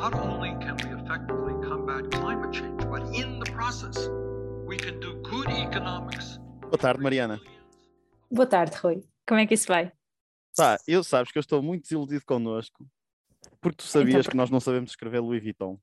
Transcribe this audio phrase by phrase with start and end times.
[0.00, 4.08] not only can we effectively combat climate change, but in the process,
[4.64, 6.38] we can do good economics.
[6.60, 7.40] Boa tarde, Mariana.
[8.30, 9.02] Boa tarde, Rui.
[9.26, 9.90] Como é que isso vai?
[10.54, 12.86] Tá, eu sabes que eu estou muito desiludido connosco,
[13.60, 15.78] porque tu sabias Então, que nós não sabemos escrever Louis Vuitton.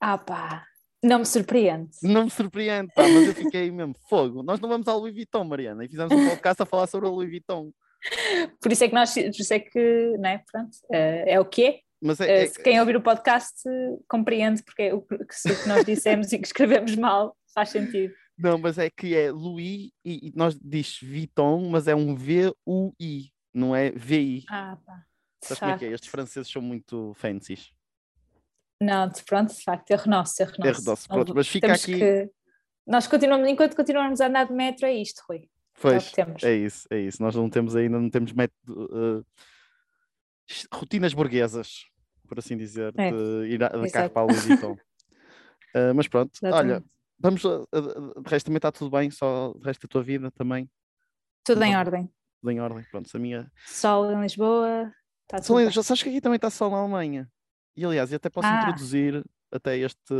[0.00, 0.64] Ah pá,
[1.02, 1.90] não me surpreende.
[2.02, 4.42] Não me surpreende, pá, mas eu fiquei mesmo fogo.
[4.42, 7.12] Nós não vamos ao Louis Vuitton, Mariana, e fizemos um podcast a falar sobre o
[7.12, 7.70] Louis Vuitton.
[8.62, 10.42] Por isso é que nós, por isso é que, não é?
[10.50, 11.87] Pronto, eh, é o que é.
[12.00, 13.62] Mas Eh, é, se quem ouvir o podcast
[14.08, 18.14] compreende porque é o que, o que nós dissemos e que escrevemos mal faz sentido.
[18.38, 23.32] não, mas é que é Louis e, e nós diz Vuitton, mas é um V-U-I,
[23.52, 24.44] não é V-I.
[24.48, 24.94] Ah pá.
[25.42, 25.88] de Sabes como é que é?
[25.92, 27.72] Estes franceses são muito fancies.
[28.80, 30.68] Não, de- pronto, de facto, erro nosso, erro nosso.
[30.68, 32.30] Erro nosso, pronto, mas fica temos aqui- que-
[32.86, 35.48] Nós continuamos, enquanto continuarmos a andar de metro, é isto, Rui.
[35.80, 36.42] Pois, que temos.
[36.44, 37.20] é isso, é isso.
[37.22, 41.84] Nós não temos ainda, não temos método, eh, rotinas burguesas,
[42.28, 44.76] por assim dizer, É, de ir a- de carro para a Vuitton.
[45.74, 46.86] Eh, mas pronto, olha, Exatamente.
[47.18, 50.30] vamos, a- a- de resto também está tudo bem, só o resto da tua vida
[50.30, 50.70] também,
[51.44, 52.10] Tudo em ordem.
[52.40, 52.84] tudo em ordem.
[52.90, 53.50] Pronto, a minha.
[53.66, 55.70] Sol em Lisboa, está tudo bem.
[55.70, 57.28] já sabes que aqui também está sol na Alemanha.
[57.76, 58.60] E aliás, eu até posso Ah.
[58.60, 60.14] introduzir até este.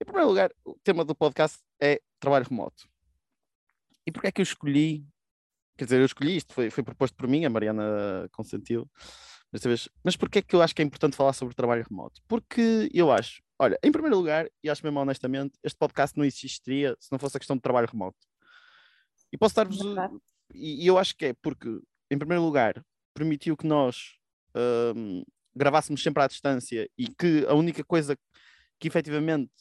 [0.00, 2.88] Em primeiro lugar, o tema do podcast é trabalho remoto.
[4.06, 5.06] E porquê é que eu escolhi?
[5.76, 8.88] Quer dizer, eu escolhi isto, foi, foi proposto por mim, a Mariana consentiu.
[9.54, 9.88] Desta vez.
[10.02, 12.20] Mas porquê é que eu acho que é importante falar sobre trabalho remoto?
[12.26, 16.96] Porque eu acho, olha, em primeiro lugar, e acho mesmo honestamente, este podcast não existiria
[16.98, 18.18] se não fosse a questão de trabalho remoto.
[19.32, 19.78] E posso dar-vos.
[19.80, 20.18] Verdade.
[20.52, 21.68] E, e eu acho que é porque,
[22.10, 24.16] em primeiro lugar, permitiu que nós
[24.96, 25.22] hum,
[25.54, 28.18] gravássemos sempre à distância e que a única coisa
[28.80, 29.52] que efetivamente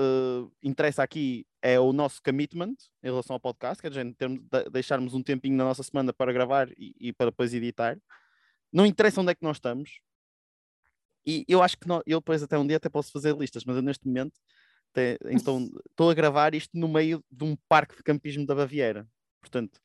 [0.00, 4.70] uh, interessa aqui é o nosso commitment em relação ao podcast, que é termos, de-
[4.70, 7.98] deixarmos um tempinho na nossa semana para gravar e, e para depois editar.
[8.72, 10.00] Não interessa onde é que nós estamos.
[11.26, 13.76] E eu acho que nó- eu depois até um dia até posso fazer listas, mas
[13.76, 14.38] eu neste momento
[14.92, 19.06] até- então estou a gravar isto no meio de um parque de campismo da Baviera.
[19.40, 19.80] Portanto,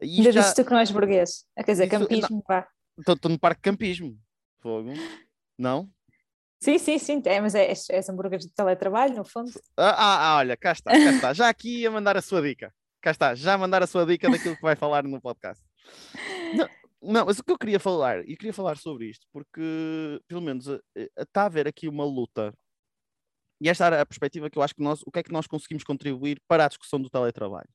[0.00, 1.44] Ainda já- disse tu que não és burguês.
[1.56, 2.00] Ah, Quer dizer, não.
[2.00, 2.66] campismo, vá.
[2.98, 4.18] Estou no parque de campismo.
[4.60, 4.92] Fogo.
[5.58, 5.88] Não?
[6.60, 9.50] Sim, sim, sim, é, mas é, és, és hambúrguer de teletrabalho, no fundo.
[9.76, 11.32] Ah, ah, ah, olha, cá está, cá está.
[11.32, 12.72] Já aqui a mandar a sua dica.
[13.00, 15.60] Cá está, já a mandar a sua dica daquilo que vai falar no podcast.
[16.54, 16.68] Não,
[17.02, 20.68] não, mas o que eu queria falar, e queria falar sobre isto, porque pelo menos
[20.68, 22.54] eh, eh, está a haver aqui uma luta,
[23.60, 25.46] e esta era a perspectiva que eu acho que nós, o que é que nós
[25.46, 27.68] conseguimos contribuir para a discussão do teletrabalho.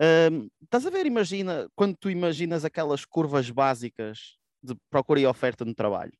[0.00, 5.64] Ahm, estás a ver, imagina, quando tu imaginas aquelas curvas básicas de procura e oferta
[5.64, 6.12] no trabalho,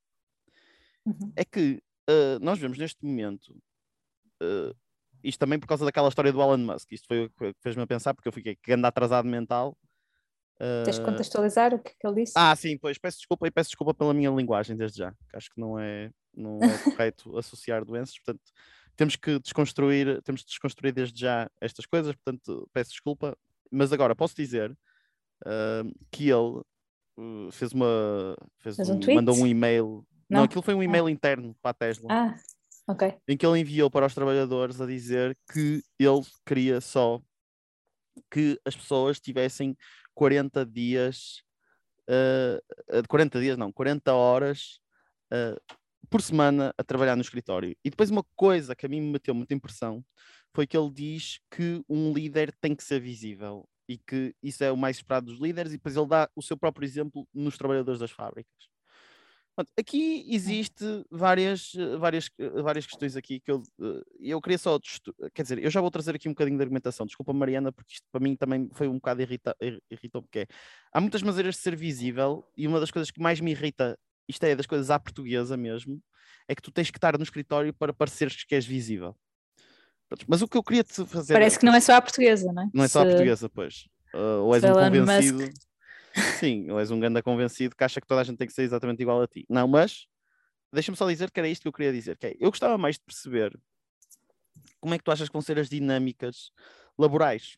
[1.05, 1.33] Uhum.
[1.35, 3.53] é que uh, nós vemos neste momento,
[4.43, 4.75] uh,
[5.23, 7.87] isto também por causa daquela história do Elon Musk, isto foi o que fez-me a
[7.87, 9.77] pensar, porque eu fiquei ando atrasado mental.
[10.85, 12.35] Tens de Uh, contextualizar o que, é que ele disse?
[12.37, 15.51] ah, sim, pois peço desculpa e peço desculpa pela minha linguagem desde já, que acho
[15.51, 16.79] que não é, não é
[17.11, 18.43] correto associar doenças, portanto,
[18.95, 23.37] temos que desconstruir, temos de desconstruir desde já estas coisas, portanto, peço desculpa,
[23.71, 24.71] mas agora posso dizer
[25.47, 26.61] uh, que ele
[27.19, 29.17] uh, fez uma fez Fez um um- tweet?
[29.17, 30.07] mandou um e-mail.
[30.31, 30.45] Não, Não?
[30.45, 32.35] aquilo foi um e-mail interno para a Tesla Ah,
[32.87, 33.15] ok.
[33.29, 37.21] em que ele enviou para os trabalhadores a dizer que ele queria só
[38.31, 39.77] que as pessoas tivessem
[40.15, 41.43] 40 dias,
[42.09, 44.81] uh, 40 dias não, 40 horas
[45.33, 45.77] uh,
[46.11, 47.77] por semana a trabalhar no escritório.
[47.85, 50.05] E depois uma coisa que a mim me meteu muita impressão
[50.55, 54.71] foi que ele diz que um líder tem que ser visível e que isso é
[54.71, 58.01] o mais esperado dos líderes e depois ele dá o seu próprio exemplo nos trabalhadores
[58.01, 58.72] das fábricas.
[59.55, 64.57] Pronto, aqui existe várias, eh, várias, eh, várias questões aqui que eu, eh, eu queria
[64.57, 64.79] só,
[65.35, 68.07] quer dizer, eu já vou trazer aqui um bocadinho de argumentação, desculpa Mariana, porque isto
[68.11, 70.47] para mim também foi um bocado irrita, ir- irritou, porque é,
[70.91, 74.43] há muitas maneiras de ser visível e uma das coisas que mais me irrita, isto
[74.45, 76.03] é das coisas à portuguesa mesmo,
[76.49, 79.15] é que tu tens que estar no escritório para pareceres que és visível.
[80.09, 81.35] Pronto, mas o que eu queria te fazer...
[81.35, 82.71] Parece que não é só a portuguesa, não é?
[82.73, 83.87] Não é só a Se- portuguesa, pois.
[84.15, 85.53] Uh, ou és se um Elon Musk- convencido.
[86.39, 88.63] Sim, ou és um ganda convencido que acha que toda a gente tem que ser
[88.63, 89.45] exatamente igual a ti.
[89.49, 90.07] Não, mas
[90.73, 92.17] deixa-me só dizer que era isto que eu queria dizer.
[92.17, 93.59] Que é, eu gostava mais de perceber
[94.81, 96.51] como é que tu achas que vão ser as dinâmicas
[96.99, 97.57] laborais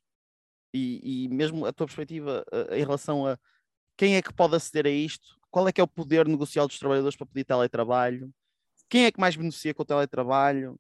[0.72, 3.38] e, e mesmo a tua perspectiva uh, em relação a
[3.96, 6.78] quem é que pode aceder a isto, qual é que é o poder negocial dos
[6.78, 8.32] trabalhadores para pedir teletrabalho,
[8.88, 10.78] quem é que mais beneficia com o teletrabalho.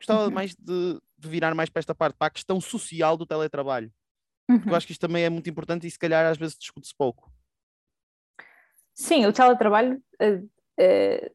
[0.00, 0.30] Gostava Uhum.
[0.32, 3.92] mais de, de virar mais para esta parte, para a questão social do teletrabalho.
[4.58, 4.76] Porque eu Uhum.
[4.76, 7.30] acho que isto também é muito importante e se calhar às vezes discute-se pouco.
[8.94, 10.42] Sim, o teletrabalho eh,
[10.78, 11.32] eh,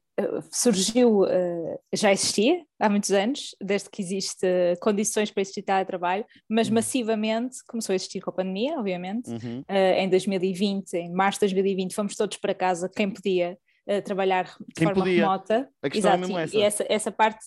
[0.51, 4.45] surgiu, eh, já existia há muitos anos, desde que existe
[4.79, 6.75] condições para existir teletrabalho, mas Uhum.
[6.75, 9.29] massivamente começou a existir com a pandemia, obviamente.
[9.29, 9.63] Uhum.
[9.69, 14.73] Em 2020, em março de 2020, fomos todos para casa, quem podia, uh, trabalhar de
[14.75, 15.21] Quem forma podia.
[15.21, 15.69] remota.
[15.81, 16.57] A questão é Exato, mesmo e- essa.
[16.57, 17.45] E essa, essa parte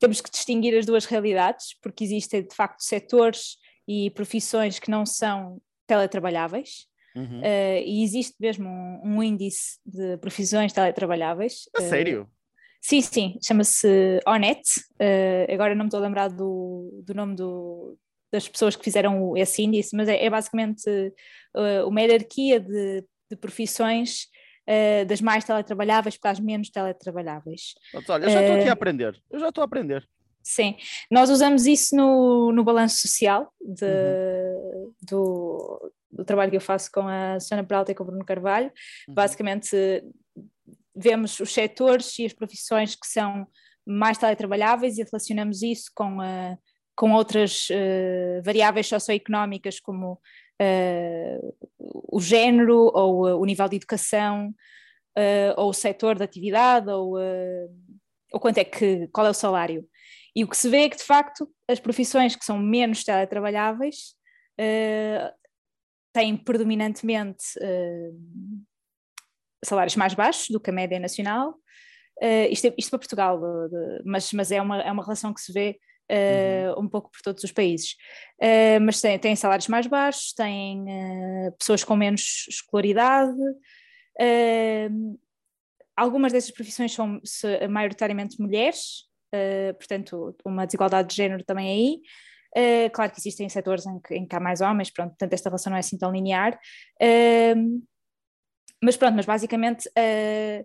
[0.00, 3.56] temos que distinguir as duas realidades, porque existem de facto setores
[3.86, 6.86] e profissões que não são teletrabalháveis,
[7.16, 7.38] Uhum.
[7.42, 11.68] uh, e existe mesmo um, um índice de profissões teletrabalháveis.
[11.76, 12.28] A uh, sério?
[12.80, 14.62] Sim, sim, chama-se ONET.
[15.00, 17.96] uh, agora não me estou a lembrar do, do nome do-
[18.32, 20.82] das pessoas que fizeram esse índice, mas é, é basicamente
[21.86, 24.26] uma hierarquia de, de profissões
[25.06, 27.74] das mais teletrabalháveis para as menos teletrabalháveis.
[28.08, 29.22] Olha, eu já estou aqui a aprender.
[29.30, 30.04] Eu já estou a aprender.
[30.46, 30.76] Sim,
[31.10, 34.92] nós usamos isso no, no balanço social de- Uhum.
[35.02, 38.70] do, do trabalho que eu faço com a Susana Peralta e com o Bruno Carvalho.
[39.08, 39.14] Uhum.
[39.14, 39.74] Basicamente,
[40.94, 43.46] vemos os setores e as profissões que são
[43.86, 46.56] mais teletrabalháveis e relacionamos isso com, a-
[46.94, 50.20] com outras eh, variáveis socioeconómicas, como
[50.60, 51.40] eh,
[51.78, 54.54] o género ou eh, o nível de educação,
[55.16, 57.66] eh, ou o setor de atividade, ou, eh,
[58.32, 59.88] ou quanto é que, qual é o salário.
[60.36, 64.14] E o que se vê é que, de facto, as profissões que são menos teletrabalháveis
[64.58, 65.32] eh,
[66.12, 68.10] têm predominantemente eh,
[69.64, 71.54] salários mais baixos do que a média nacional.
[72.20, 75.32] Eh, isto, é- isto para Portugal, de- de- mas, mas é, uma, é uma relação
[75.32, 75.78] que se vê
[76.08, 77.96] eh, um pouco por todos os países.
[78.40, 83.34] Eh, mas tem, tem salários mais baixos, têm eh, pessoas com menos escolaridade.
[85.96, 89.04] algumas dessas profissões são se- maioritariamente mulheres,
[89.34, 92.00] eh, portanto, uma desigualdade de género também aí.
[92.56, 95.48] Eh, claro que existem setores em que, em que há mais homens, pronto, portanto, esta
[95.48, 96.58] relação não é assim tão linear.
[97.00, 97.54] Eh,
[98.82, 100.64] mas pronto, mas basicamente eh,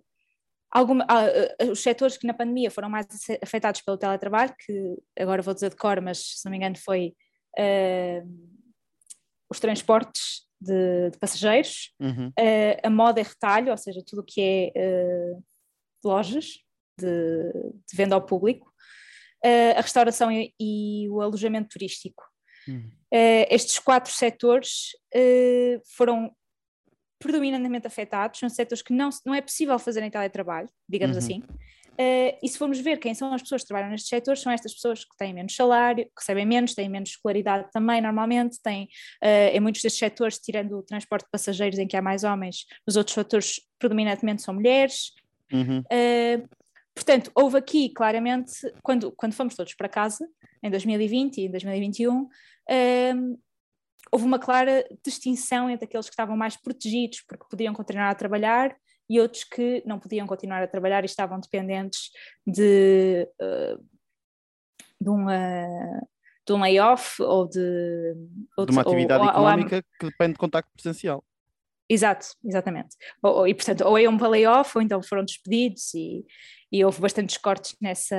[0.69, 1.25] alguma, ah,
[1.71, 3.07] os setores que na pandemia foram mais
[3.41, 7.13] afetados pelo teletrabalho, que agora vou dizer de cor, mas se não me engano foi
[9.49, 12.31] os transportes de, de passageiros, Uhum.
[12.83, 14.39] a moda e retalho, ou seja, tudo o que
[14.75, 15.35] é
[16.03, 16.63] lojas
[16.99, 17.51] de,
[17.87, 18.71] de venda ao público,
[19.43, 22.23] eh, a restauração e, e o alojamento turístico.
[23.11, 26.31] Eh, estes quatro setores eh, foram
[27.17, 31.23] predominantemente afetados, são setores que não, não é possível fazer em teletrabalho, digamos Uhum.
[31.23, 31.43] assim.
[31.97, 34.73] Eh, e se formos ver quem são as pessoas que trabalham nestes setores, são estas
[34.73, 38.87] pessoas que têm menos salário, que recebem menos, têm menos escolaridade também, normalmente, têm,
[39.21, 42.65] eh, em muitos destes setores, tirando o transporte de passageiros em que há mais homens,
[42.87, 45.11] nos outros setores predominantemente são mulheres,
[45.51, 45.79] Uhum.
[45.79, 46.47] Uh,
[46.99, 48.51] portanto, houve aqui claramente,
[48.83, 50.27] quando, quando fomos todos para casa,
[50.61, 53.37] em 2020 e em 2021, um,
[54.11, 58.75] houve uma clara distinção entre aqueles que estavam mais protegidos porque podiam continuar a trabalhar
[59.09, 62.11] e outros que não podiam continuar a trabalhar e estavam dependentes
[62.45, 63.83] de, uh,
[65.01, 66.07] de, um, uh,
[66.45, 68.13] de um layoff ou de,
[68.57, 71.23] ou De uma ou- atividade ou- ou há- económica que depende de contacto presencial.
[71.89, 72.95] Exato, exatamente.
[73.23, 76.23] Ou, e portanto, ou é um layoff ou então foram despedidos e,
[76.71, 78.15] e houve bastantes cortes nessa,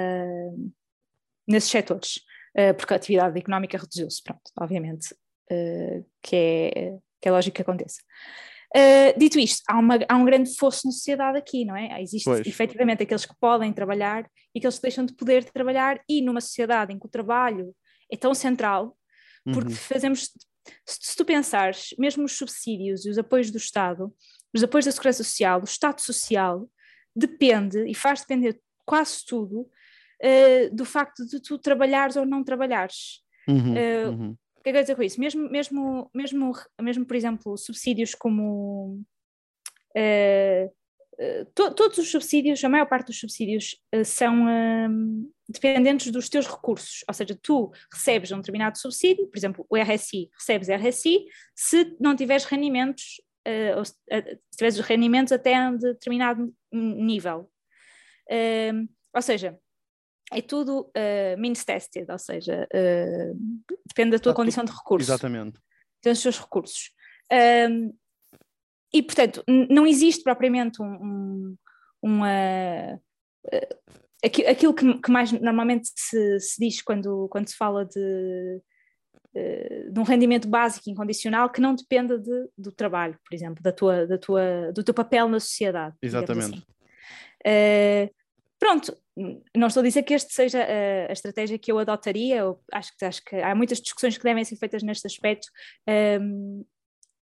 [1.46, 2.20] nesses setores,
[2.54, 5.14] eh, porque a atividade económica reduziu-se, pronto, obviamente,
[5.50, 8.02] eh, que, é, que é lógico que aconteça.
[8.74, 12.00] Eh, dito isto, há, uma- há um grande fosso na sociedade aqui, não é?
[12.02, 12.46] Existe Pois.
[12.46, 16.92] efetivamente aqueles que podem trabalhar e aqueles que deixam de poder trabalhar, e numa sociedade
[16.92, 17.74] em que o trabalho
[18.12, 18.96] é tão central,
[19.44, 19.76] porque Uhum.
[19.76, 20.30] fazemos,
[20.86, 24.12] se, tu pensares, mesmo os subsídios e os apoios do Estado,
[24.54, 26.68] os apoios da Segurança Social, o Estado Social,
[27.14, 29.68] depende e faz depender quase tudo
[30.20, 33.22] eh, do facto de tu trabalhares ou não trabalhares.
[33.48, 33.76] Uhum.
[33.76, 34.36] Eh, Uhum.
[34.60, 35.18] O que é que eu quero dizer com isso?
[35.20, 39.02] Mesmo, mesmo, mesmo, mesmo por exemplo, subsídios como.
[39.96, 40.70] eh,
[41.54, 47.04] to- todos os subsídios, a maior parte dos subsídios são hum, dependentes dos teus recursos,
[47.08, 52.14] ou seja, tu recebes um determinado subsídio, por exemplo, o RSI, recebes RSI se não
[52.14, 57.50] tiveres rendimentos, eh, ou se eh, se tiveres os rendimentos até um determinado nível.
[58.30, 59.58] Hum, ou seja,
[60.32, 65.10] é tudo uh, means tested, ou seja, uh, depende da tua Está condição de recurso,
[65.10, 65.58] Exatamente.
[66.00, 66.92] tem os seus recursos.
[67.68, 67.92] Um,
[68.92, 71.56] e, portanto, não existe propriamente um, um,
[72.02, 73.00] uma.
[74.24, 78.60] Aqui- aquilo que, que mais normalmente se, se diz quando, quando se fala de,
[79.34, 83.72] uh, de um rendimento básico incondicional que não dependa de, do trabalho, por exemplo, da
[83.72, 85.96] tua, da tua, do teu papel na sociedade.
[86.02, 86.54] Exatamente.
[86.54, 86.62] assim.
[87.46, 88.14] Uh,
[88.58, 88.96] pronto,
[89.56, 92.96] não estou a dizer que este seja a, a estratégia que eu adotaria, eu acho,
[92.96, 95.48] que- acho que há muitas discussões que devem ser feitas neste aspecto
[96.20, 96.64] um,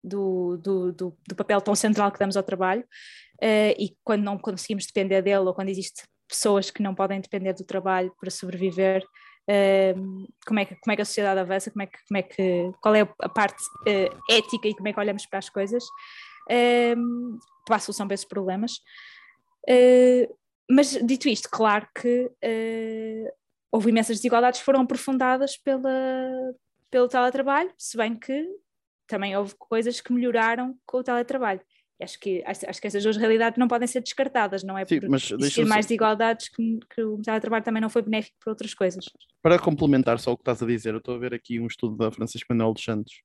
[0.02, 4.38] do, do, do, do papel tão central que damos ao trabalho uh, e quando não
[4.38, 9.04] conseguimos depender dele ou quando existem pessoas que não podem depender do trabalho para sobreviver,
[9.97, 12.23] um, como, é que, como é que a sociedade avança, como é que, como é
[12.23, 15.85] que, qual é a parte uh, ética e como é que olhamos para as coisas
[16.97, 18.76] um, para a solução para esses problemas.
[19.68, 20.35] Uh,
[20.70, 23.32] mas dito isto, claro que uh,
[23.70, 25.90] houve imensas desigualdades que foram aprofundadas pela,
[26.90, 28.47] pelo teletrabalho, se bem que
[29.06, 31.61] também houve coisas que melhoraram com o teletrabalho.
[32.00, 35.08] Acho que, acho, que essas duas realidades não podem ser descartadas, não é Sim, por
[35.08, 39.04] mas existir mais desigualdades que, que o teletrabalho também não foi benéfico para outras coisas.
[39.42, 41.96] Para complementar só o que estás a dizer, eu estou a ver aqui um estudo
[41.96, 43.20] da Francisco Manuel dos Santos,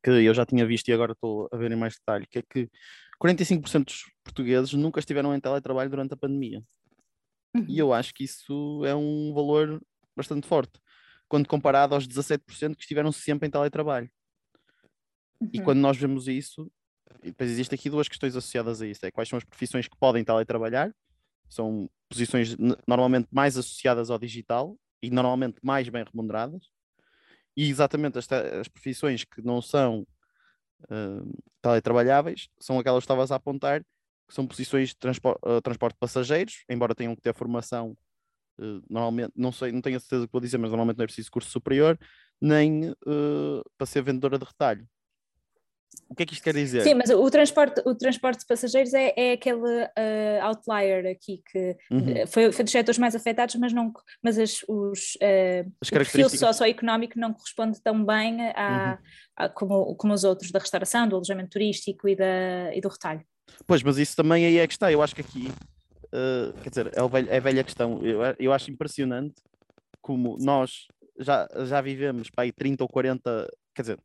[0.00, 2.42] que eu já tinha visto e agora estou a ver em mais detalhe, que é
[2.42, 2.70] que
[3.20, 6.62] 45% dos portugueses nunca estiveram em teletrabalho durante a pandemia.
[7.54, 7.66] Uhum.
[7.68, 9.80] E eu acho que isso é um valor
[10.16, 10.78] bastante forte,
[11.28, 14.08] quando comparado aos 17% que estiveram sempre em teletrabalho.
[15.40, 15.50] Uhum.
[15.52, 16.70] E quando nós vemos isso,
[17.22, 19.96] e depois existe aqui duas questões associadas a isso: é quais são as profissões que
[19.96, 20.94] podem teletrabalhar,
[21.48, 22.56] são posições
[22.86, 26.68] normalmente mais associadas ao digital e normalmente mais bem remuneradas,
[27.56, 30.06] e exatamente as, as profissões que não são
[30.84, 33.82] uh, teletrabalháveis são aquelas que estavas a apontar,
[34.28, 37.96] que são posições de uh, transporte de passageiros, embora tenham que ter formação.
[38.58, 41.06] Uh, normalmente, não sei, não tenho a certeza que vou dizer, mas normalmente não é
[41.06, 41.98] preciso curso superior,
[42.40, 42.94] nem
[43.76, 44.88] para ser vendedora de retalho.
[46.08, 46.82] O que é que isto quer dizer?
[46.82, 51.76] Sim, mas o transporte, o transporte de passageiros é, é aquele uh, outlier aqui que
[51.90, 52.08] uhum.
[52.08, 55.92] Eh, foi, foi dos setores mais afetados, mas, não, mas as, os, uh, as o
[55.92, 59.06] perfil socioeconómico não corresponde tão bem a, uhum.
[59.36, 63.24] a, como, como os outros da restauração, do alojamento turístico e, da, e do retalho.
[63.66, 64.90] Pois, mas isso também aí é que está.
[64.90, 65.48] Eu acho que aqui,
[66.06, 68.00] uh, quer dizer, é, velho, é a velha questão.
[68.02, 69.34] Eu, eu acho impressionante
[70.00, 70.86] como nós
[71.18, 73.98] já, já vivemos para aí 30 ou 40, quer dizer,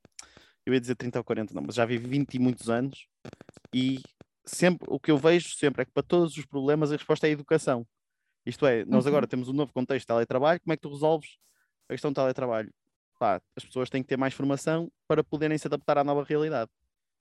[0.65, 3.07] eu ia dizer 30 ou 40, não, mas já vivo 20 e muitos anos
[3.73, 3.99] e
[4.45, 7.29] sempre o que eu vejo sempre é que para todos os problemas a resposta é
[7.29, 7.85] a educação.
[8.45, 9.29] Isto é, nós agora uhum.
[9.29, 11.37] temos um novo contexto de teletrabalho, como é que tu resolves
[11.87, 12.71] a questão do teletrabalho?
[13.19, 16.71] Pá, as pessoas têm que ter mais formação para poderem se adaptar à nova realidade.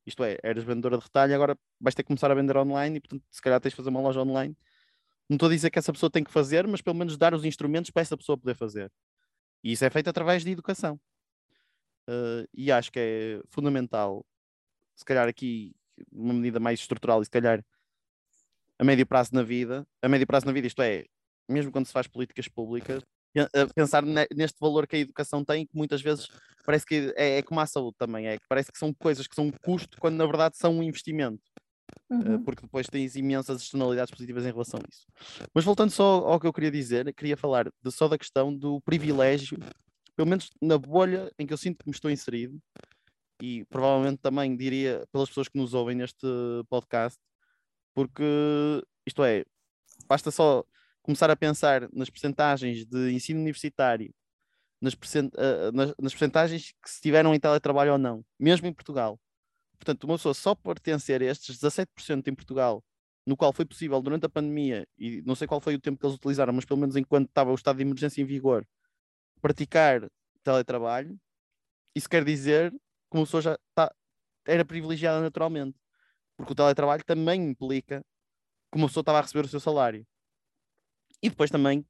[0.07, 3.01] Isto é, eras vendedora de retalho, agora vais ter que começar a vender online e,
[3.01, 4.57] portanto, se calhar tens de fazer uma loja online.
[5.29, 7.45] Não estou a dizer que essa pessoa tem que fazer, mas pelo menos dar os
[7.45, 8.91] instrumentos para essa pessoa poder fazer.
[9.63, 10.99] E isso é feito através de educação.
[12.09, 14.25] Uh, e acho que é fundamental,
[14.97, 15.75] se calhar aqui,
[16.11, 17.63] uma medida mais estrutural e se calhar
[18.79, 21.05] a médio prazo na vida, a médio prazo na vida, isto é,
[21.47, 23.03] mesmo quando se faz políticas públicas,
[23.75, 24.03] pensar
[24.35, 26.29] neste valor que a educação tem, que muitas vezes
[26.65, 29.35] parece que é, é como a saúde também, é que parece que são coisas que
[29.35, 31.43] são um custo, quando na verdade são um investimento.
[32.11, 32.43] Uhum.
[32.43, 35.07] porque depois tens imensas externalidades positivas em relação a isso.
[35.55, 38.81] Mas voltando só ao que eu queria dizer, queria falar de, só da questão do
[38.81, 39.59] privilégio
[40.19, 42.61] pelo menos na bolha em que eu sinto que me estou inserido,
[43.41, 46.27] e provavelmente também diria pelas pessoas que nos ouvem neste
[46.69, 47.21] podcast,
[47.95, 48.25] porque
[49.07, 49.45] isto é,
[50.09, 50.65] basta só
[51.03, 54.13] começar a pensar nas percentagens de ensino universitário,
[54.81, 58.73] nas, percent uh, nas, nas percentagens que se tiveram em teletrabalho ou não, mesmo em
[58.73, 59.21] Portugal.
[59.79, 62.83] Portanto, uma pessoa só pertencer a estes 17% em Portugal,
[63.25, 66.05] no qual foi possível durante a pandemia, e não sei qual foi o tempo que
[66.05, 68.67] eles utilizaram, mas pelo menos enquanto estava o estado de emergência em vigor,
[69.39, 70.09] praticar
[70.43, 71.19] teletrabalho,
[71.95, 73.93] isso quer dizer que uma pessoa já tá,
[74.47, 75.77] era privilegiada naturalmente,
[76.37, 78.05] porque o teletrabalho também implica
[78.71, 80.07] que uma pessoa estava a receber o seu salário.
[81.23, 81.85] E depois também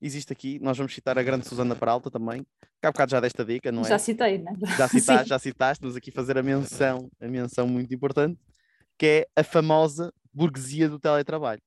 [0.00, 3.44] existe aqui, nós vamos citar a grande Susana Peralta também, que há bocado já desta
[3.44, 3.88] dica, não é?
[3.88, 4.52] Já citei, né?
[4.76, 8.38] Já citaste, já citaste, mas aqui fazer a menção, a menção muito importante,
[8.98, 11.62] que é a famosa burguesia do teletrabalho.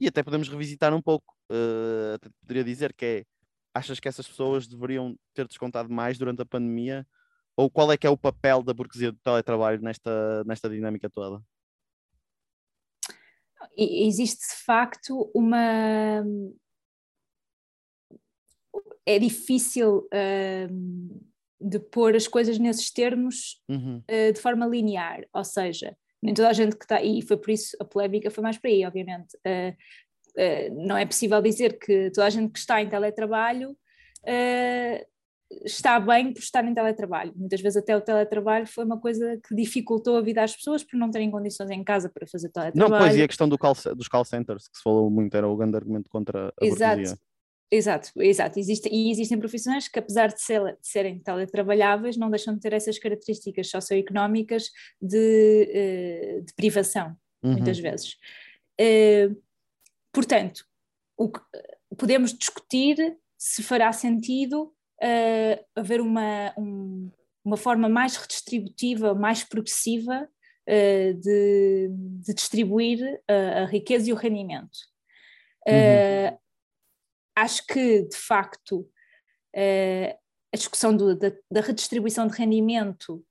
[0.00, 3.24] E até podemos revisitar um pouco, uh, poderia dizer que é
[3.74, 7.06] achas que essas pessoas deveriam ter descontado mais durante a pandemia?
[7.56, 11.42] Ou qual é que é o papel da burguesia do teletrabalho nesta, nesta dinâmica toda?
[13.76, 16.24] Existe de facto uma.
[19.06, 23.98] É difícil uh, de pôr as coisas nesses termos uhum.
[23.98, 27.50] uh, de forma linear, ou seja, nem toda a gente que está, e foi por
[27.50, 29.36] isso a polémica foi mais para aí, obviamente.
[29.38, 29.76] Uh,
[30.86, 35.10] não é possível dizer que toda a gente que está em teletrabalho uh,
[35.64, 37.32] está bem por estar em teletrabalho.
[37.34, 40.96] Muitas vezes até o teletrabalho foi uma coisa que dificultou a vida às pessoas por
[40.96, 42.90] não terem condições em casa para fazer teletrabalho.
[42.90, 45.48] Não, pois, e a questão do call, dos call centers, que se falou muito, era
[45.48, 46.96] o grande argumento contra a Exato.
[46.96, 47.18] Burguesia.
[47.72, 48.58] Exato, exato.
[48.58, 52.72] Existe, e existem profissões que, apesar de, ser, de, serem teletrabalháveis, não deixam de ter
[52.72, 54.70] essas características socioeconómicas
[55.00, 57.52] de, uh, de privação, uhum.
[57.52, 58.16] muitas vezes.
[58.80, 59.40] Uh,
[60.12, 60.64] Portanto,
[61.28, 61.40] que,
[61.96, 64.64] podemos discutir se fará sentido
[65.02, 67.10] uh, haver uma, um,
[67.44, 70.28] uma forma mais redistributiva, mais progressiva
[70.68, 71.88] uh, de,
[72.22, 74.76] de, distribuir a, a, riqueza e o rendimento.
[75.68, 76.38] Uh,
[77.36, 78.88] acho que, de facto,
[79.54, 83.24] a discussão do, da, da, redistribuição de rendimento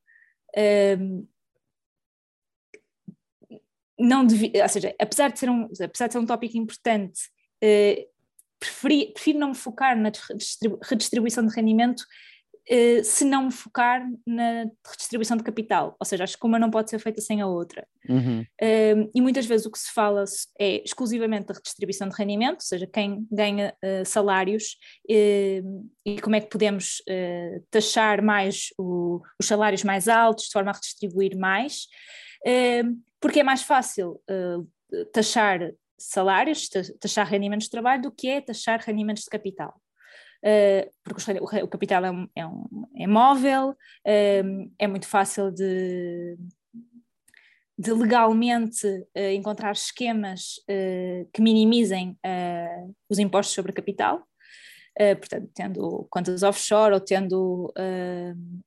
[4.00, 7.20] não devia, ou seja, apesar de ser um, apesar de ser um tópico importante,
[7.64, 8.10] uh,
[8.60, 10.12] preferi, prefiro não me focar na
[10.84, 16.38] redistribuição de rendimento uh, se não me focar na redistribuição de capital, ou seja, acho
[16.38, 17.88] que uma não pode ser feita sem a outra.
[18.08, 18.42] Uhum.
[18.42, 20.24] Uh, e muitas vezes o que se fala
[20.60, 24.78] é exclusivamente da redistribuição de rendimento, ou seja, quem ganha uh, salários
[25.08, 25.62] e
[26.22, 27.02] como é que podemos
[27.72, 31.88] taxar mais o, os salários mais altos de forma a redistribuir mais,
[33.20, 34.22] porque é mais fácil
[35.14, 39.80] taxar salários, taxar rendimentos de trabalho, do que é taxar rendimentos de capital.
[40.40, 46.38] Uh, porque o, capital é, um, é, um, é móvel, uh, é muito fácil de,
[47.78, 50.56] de legalmente uh, encontrar esquemas
[51.34, 52.18] que minimizem
[53.10, 54.26] os impostos sobre capital.
[55.20, 57.74] Portanto, tendo contas offshore ou tendo,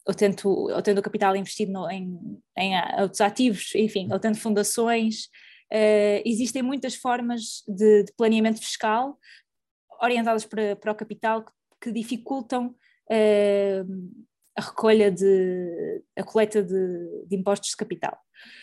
[0.06, 4.38] ou tendo, ou tendo o capital investido no, em, em outros ativos, enfim, ou tendo
[4.38, 5.28] fundações,
[6.24, 9.18] existem muitas formas de, de planeamento fiscal
[10.00, 11.52] orientadas para, para o capital que
[11.82, 12.68] que dificultam
[13.10, 14.22] uh,
[14.56, 18.16] a recolha de a coleta de, de impostos de capital.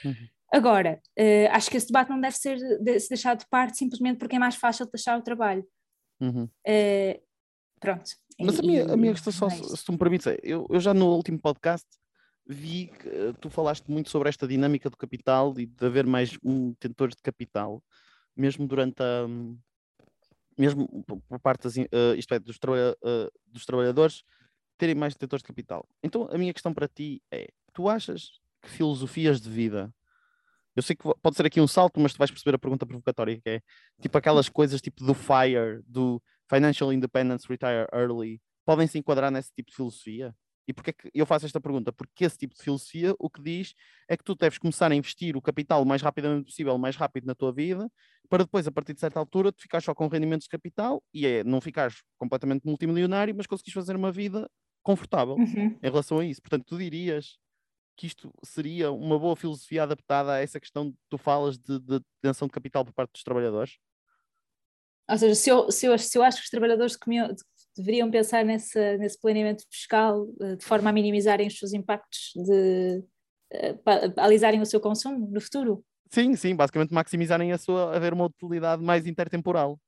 [0.06, 0.16] Uhum.
[0.52, 4.18] Agora, uh, acho que esse debate não deve ser de, se deixado de parte simplesmente
[4.18, 5.66] porque é mais fácil taxar o trabalho.
[6.22, 6.46] Uhum.
[6.46, 7.29] Uh,
[7.80, 8.12] pronto.
[8.40, 10.66] Mas e, a, minha, a minha questão, só, é se tu me permites, é, eu,
[10.70, 11.88] eu já no último podcast
[12.48, 16.70] vi que tu falaste muito sobre esta dinâmica do capital e de haver mais um
[16.72, 17.84] detentor de capital,
[18.36, 19.28] mesmo durante a,
[20.58, 24.24] mesmo por parte das, uh, isto é, dos, uh, dos trabalhadores,
[24.78, 25.88] terem mais detentores de capital.
[26.02, 29.94] Então a minha questão para ti é: tu achas que filosofias de vida
[30.80, 33.40] eu sei que pode ser aqui um salto, mas tu vais perceber a pergunta provocatória
[33.42, 33.62] que é
[34.02, 39.52] tipo aquelas coisas tipo do FIRE, do Financial Independence Retire Early, podem se enquadrar nesse
[39.54, 40.36] tipo de filosofia?
[40.68, 41.92] E porquê que eu faço esta pergunta?
[41.92, 43.74] Porque esse tipo de filosofia o que diz
[44.08, 46.96] é que tu deves começar a investir o capital o mais rapidamente possível, o mais
[46.96, 47.90] rápido na tua vida,
[48.30, 51.26] para depois, a partir de certa altura, tu ficares só com rendimentos de capital e
[51.26, 54.48] é não ficares completamente multimilionário, mas conseguires fazer uma vida
[54.84, 55.78] confortável uhum.
[55.82, 56.40] em relação a isso.
[56.40, 57.40] Portanto, tu dirias
[57.98, 62.00] que isto seria uma boa filosofia adaptada a essa questão que tu falas de, de
[62.22, 63.78] detenção de capital por parte dos trabalhadores?
[65.10, 67.34] Ou seja, se eu, se eu, se eu acho que os trabalhadores comiam,
[67.76, 73.04] deveriam pensar nesse, nesse planeamento fiscal eh, de forma a minimizarem os seus impactos, de
[73.54, 75.84] uh, alisarem o seu consumo no futuro.
[76.12, 79.80] Sim, sim, basicamente maximizarem a sua, haver uma utilidade mais intertemporal.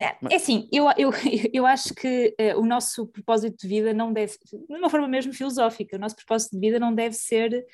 [0.00, 1.10] É, é assim, eu, eu,
[1.52, 5.32] eu acho que uh, o nosso propósito de vida não deve, de uma forma mesmo
[5.32, 7.66] filosófica, o nosso propósito de vida não deve ser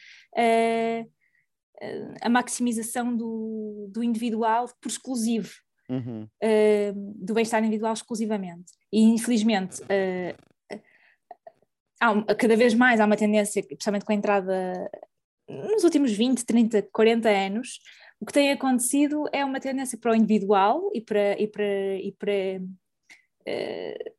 [2.23, 5.51] a maximização do, do individual por exclusivo
[5.97, 6.23] uhum.
[6.25, 8.73] uh, do bem-estar individual exclusivamente.
[8.93, 10.79] E infelizmente uh,
[12.01, 14.91] há, cada vez mais há uma tendência, especialmente com a entrada
[15.49, 17.81] nos últimos 20, 30, 40 anos,
[18.21, 22.13] o que tem acontecido é uma tendência para o individual e para, e para, e
[22.13, 22.63] para
[23.49, 24.15] uh,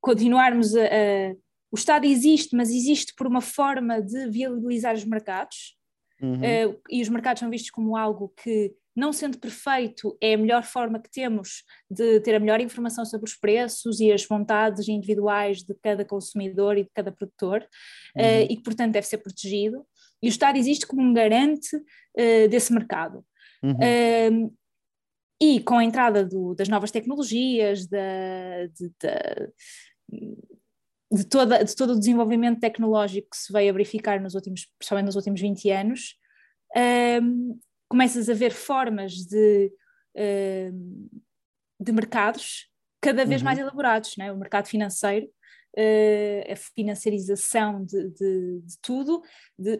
[0.00, 1.34] continuarmos a, a,
[1.70, 5.76] O Estado existe, mas existe por uma forma de viabilizar os mercados.
[6.22, 6.36] Uhum.
[6.36, 10.62] Uh, e os mercados são vistos como algo que não sendo perfeito, é a melhor
[10.62, 15.62] forma que temos de ter a melhor informação sobre os preços e as vontades individuais
[15.62, 17.66] de cada consumidor e de cada produtor,
[18.14, 18.22] uhum.
[18.22, 19.84] uh, e que, portanto, deve ser protegido.
[20.22, 23.24] E o Estado existe como um garante uh, desse mercado.
[23.62, 23.72] Uhum.
[23.72, 24.54] Uh,
[25.40, 30.51] e com a entrada do, das novas tecnologias, da, de, de,
[31.12, 35.06] de, toda, de todo o desenvolvimento tecnológico que se veio a verificar nos últimos, principalmente
[35.06, 36.16] nos últimos 20 anos,
[37.88, 39.70] começas a ver formas de,
[40.16, 41.10] uh,
[41.78, 42.70] de mercados
[43.02, 43.44] cada vez uhum.
[43.44, 44.32] mais elaborados, é?
[44.32, 45.26] o mercado financeiro,
[45.76, 49.22] uh, a financiarização de, de, de tudo,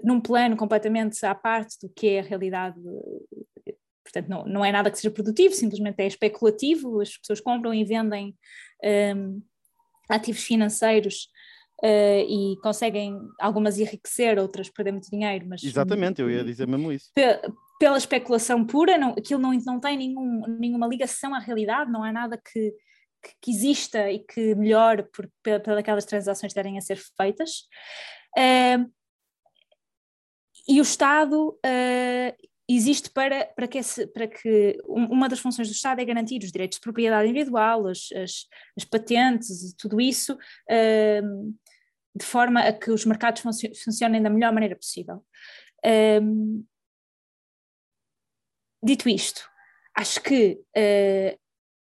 [0.05, 2.79] num plano completamente à parte do que é a realidade.
[4.05, 7.83] Portanto, não, não é nada que seja produtivo, simplesmente é especulativo, as pessoas compram e
[7.85, 8.37] vendem
[9.17, 9.41] um,
[10.15, 11.29] ativos financeiros
[11.85, 15.65] Uh, e conseguem algumas enriquecer, outras perder muito dinheiro, mas...
[15.65, 17.11] Exatamente, eu ia dizer mesmo isso
[17.83, 22.13] pela especulação pura, não, aquilo não, não tem nenhum, nenhuma ligação à realidade, não há
[22.13, 22.71] nada que,
[23.21, 27.63] que, que exista e que melhore por, pelas aquelas transações estarem a ser feitas.
[28.39, 28.89] Uh,
[30.69, 35.75] e o Estado uh, existe para, para, que esse, para que uma das funções do
[35.75, 38.47] Estado é garantir os direitos de propriedade individual, as, as,
[38.77, 41.55] as patentes, tudo isso, uh,
[42.15, 43.43] de forma a que os mercados
[43.83, 45.25] funcionem da melhor maneira possível.
[46.23, 46.65] Um,
[48.85, 49.49] Dito isto,
[49.97, 51.39] acho que uh,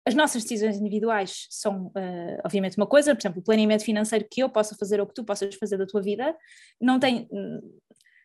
[0.05, 4.43] as nossas decisões individuais são, uh, obviamente, uma coisa, por exemplo, o planeamento financeiro que
[4.43, 6.37] eu possa fazer ou que tu possas fazer da tua vida,
[6.81, 7.29] não tem,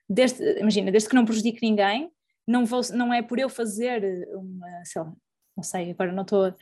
[0.10, 2.12] desde, imagina, desde que não prejudique ninguém,
[2.48, 5.14] não, vou, não é por eu fazer uma, sei lá,
[5.56, 6.54] não sei, agora não estou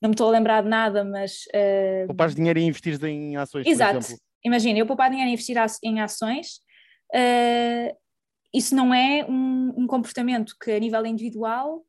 [0.00, 1.44] não me estou a lembrar de nada, mas.
[1.48, 2.06] Uh...
[2.06, 3.66] Poupares dinheiro e investir em ações.
[3.66, 4.06] Exato.
[4.42, 6.62] Imagina, eu poupar dinheiro e investir em ações,
[7.14, 7.96] uh,
[8.54, 11.84] isso não é um, um, comportamento que, a nível individual,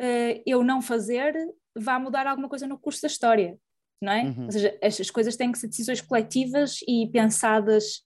[0.00, 1.32] uh, eu não fazer
[1.76, 3.56] vá mudar alguma coisa no curso da história,
[4.00, 4.24] não é?
[4.24, 4.46] Uhum.
[4.46, 8.02] Ou seja, as, as, coisas têm que ser decisões coletivas e pensadas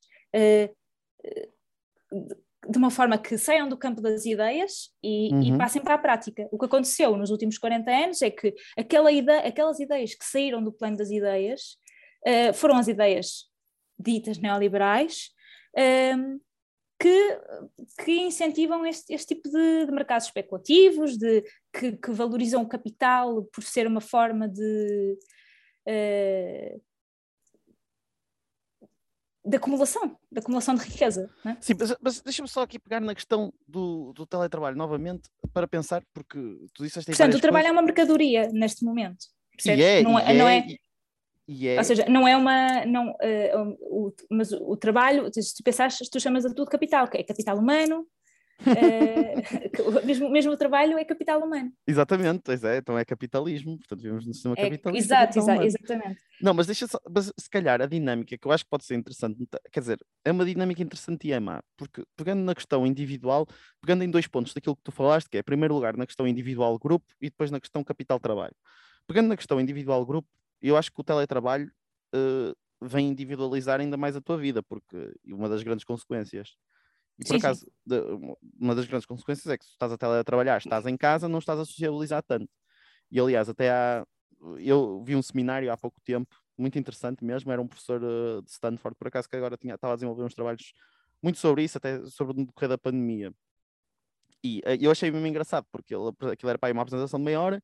[2.69, 5.43] de uma forma que saiam do campo das ideias e, uhum.
[5.55, 6.49] e, passem para a prática.
[6.51, 10.63] O que aconteceu nos últimos 40 anos é que aquela ideia, aquelas ideias que saíram
[10.63, 11.77] do plano das ideias
[12.27, 13.45] uh, foram as ideias
[13.99, 15.31] ditas neoliberais
[16.17, 16.41] um,
[16.99, 17.39] que,
[18.03, 23.45] que, incentivam este, este tipo de, de, mercados especulativos, de, que, que, valorizam o capital
[23.53, 25.19] por ser uma forma de.
[25.87, 26.81] Uh,
[29.47, 31.31] de acumulação, de acumulação de riqueza.
[31.45, 31.57] É?
[31.61, 36.03] Sim, mas, mas deixa-me só aqui pegar na questão do, do teletrabalho novamente para pensar,
[36.13, 36.39] porque
[36.75, 37.11] tu disseste.
[37.11, 37.77] Portanto, o trabalho coisas...
[37.77, 39.27] é uma mercadoria neste momento.
[39.53, 39.85] Percebes?
[39.85, 40.77] É, não, é, não é, é
[41.49, 41.79] e é...
[41.79, 42.85] Ou seja, não é uma.
[42.85, 47.09] Não, uh, o, mas o, o trabalho, se tu pensares, tu chamas a tudo capital,
[47.09, 48.07] que é capital humano,
[48.67, 51.73] uh, mesmo, mesmo o trabalho é capital humano.
[51.87, 55.15] Exatamente, pois é, então é capitalismo, portanto vivemos no sistema é, capitalista.
[55.15, 56.21] Exato, exa exatamente.
[56.41, 58.95] Não, mas deixa só, mas se calhar a dinâmica que eu acho que pode ser
[58.95, 63.47] interessante, quer dizer, é uma dinâmica interessante e é má, porque pegando na questão individual,
[63.81, 66.27] pegando em dois pontos daquilo que tu falaste, que é, em primeiro lugar, na questão
[66.27, 68.55] individual-grupo e depois na questão capital-trabalho.
[69.07, 70.29] Pegando na questão individual-grupo,
[70.61, 71.71] eu acho que o teletrabalho
[72.15, 76.57] uh, vem individualizar ainda mais a tua vida, porque uma das grandes consequências
[77.19, 77.71] e por sim, acaso, sim.
[77.85, 78.01] De,
[78.59, 81.59] uma das grandes consequências é que se estás a teletrabalhar, estás em casa, não estás
[81.59, 82.49] a socializar tanto.
[83.11, 84.07] E aliás, até há.
[84.59, 87.51] Eu vi um seminário há pouco tempo, muito interessante mesmo.
[87.51, 90.35] Era um professor uh, de Stanford, por acaso, que agora tinha, estava a desenvolver uns
[90.35, 90.75] trabalhos
[91.23, 93.33] muito sobre isso, até sobre o decorrer da pandemia.
[94.45, 97.41] E uh, eu achei mesmo engraçado, porque ele, aquilo era para uma apresentação de meia
[97.41, 97.63] hora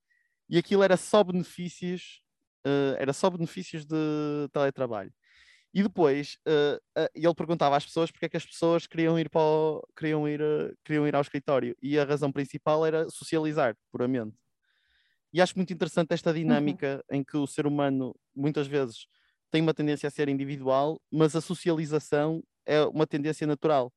[0.49, 2.23] e aquilo era só benefícios,
[2.67, 5.13] uh, era só benefícios de teletrabalho.
[5.75, 9.31] E depois uh, uh, ele perguntava às pessoas porque é que as pessoas queriam ir,
[9.31, 11.75] para o, queriam, ir, uh, queriam ir ao escritório.
[11.83, 14.37] E a razão principal era socializar, puramente.
[15.33, 16.37] E acho muito interessante esta uhum.
[16.37, 17.19] dinâmica uhum.
[17.19, 19.07] em que o ser humano muitas vezes
[19.51, 23.91] tem uma tendência a ser individual, mas a socialização é uma tendência natural.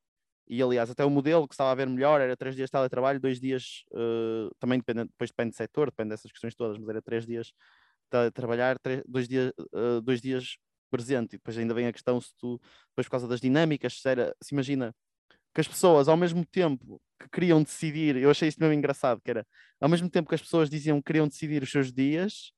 [0.48, 3.20] E aliás, até o modelo que estava a ver melhor era três dias de teletrabalho,
[3.20, 3.84] dois dias,
[4.60, 7.52] também depende, depois depende do setor, depende dessas questões todas, mas era três dias
[8.12, 9.52] de trabalhar, três, dois, dias,
[10.04, 10.58] dois dias
[10.90, 11.34] presente.
[11.36, 14.36] E depois ainda vem a questão se tu, depois por causa das dinâmicas, se, era,
[14.42, 14.94] se imagina
[15.54, 19.32] que as pessoas, ao mesmo tempo que queriam decidir, eu achei isso mesmo engraçado, que
[19.32, 19.48] era,
[19.80, 22.52] ao mesmo tempo que as pessoas diziam que queriam decidir os seus dias,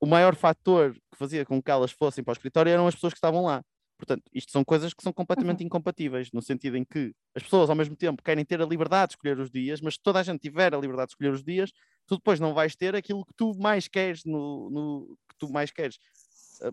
[0.00, 3.12] o maior fator que fazia com que elas fossem para o escritório eram as pessoas
[3.12, 3.62] que estavam lá.
[3.98, 5.66] Portanto, isto são coisas que são completamente uhum.
[5.66, 9.12] incompatíveis, no sentido em que as pessoas, ao mesmo tempo, querem ter a liberdade de
[9.12, 11.70] escolher os dias, mas se toda a gente tiver a liberdade de escolher os dias,
[12.06, 15.70] tu depois não vais ter aquilo que tu mais queres no, no que tu mais
[15.70, 15.98] queres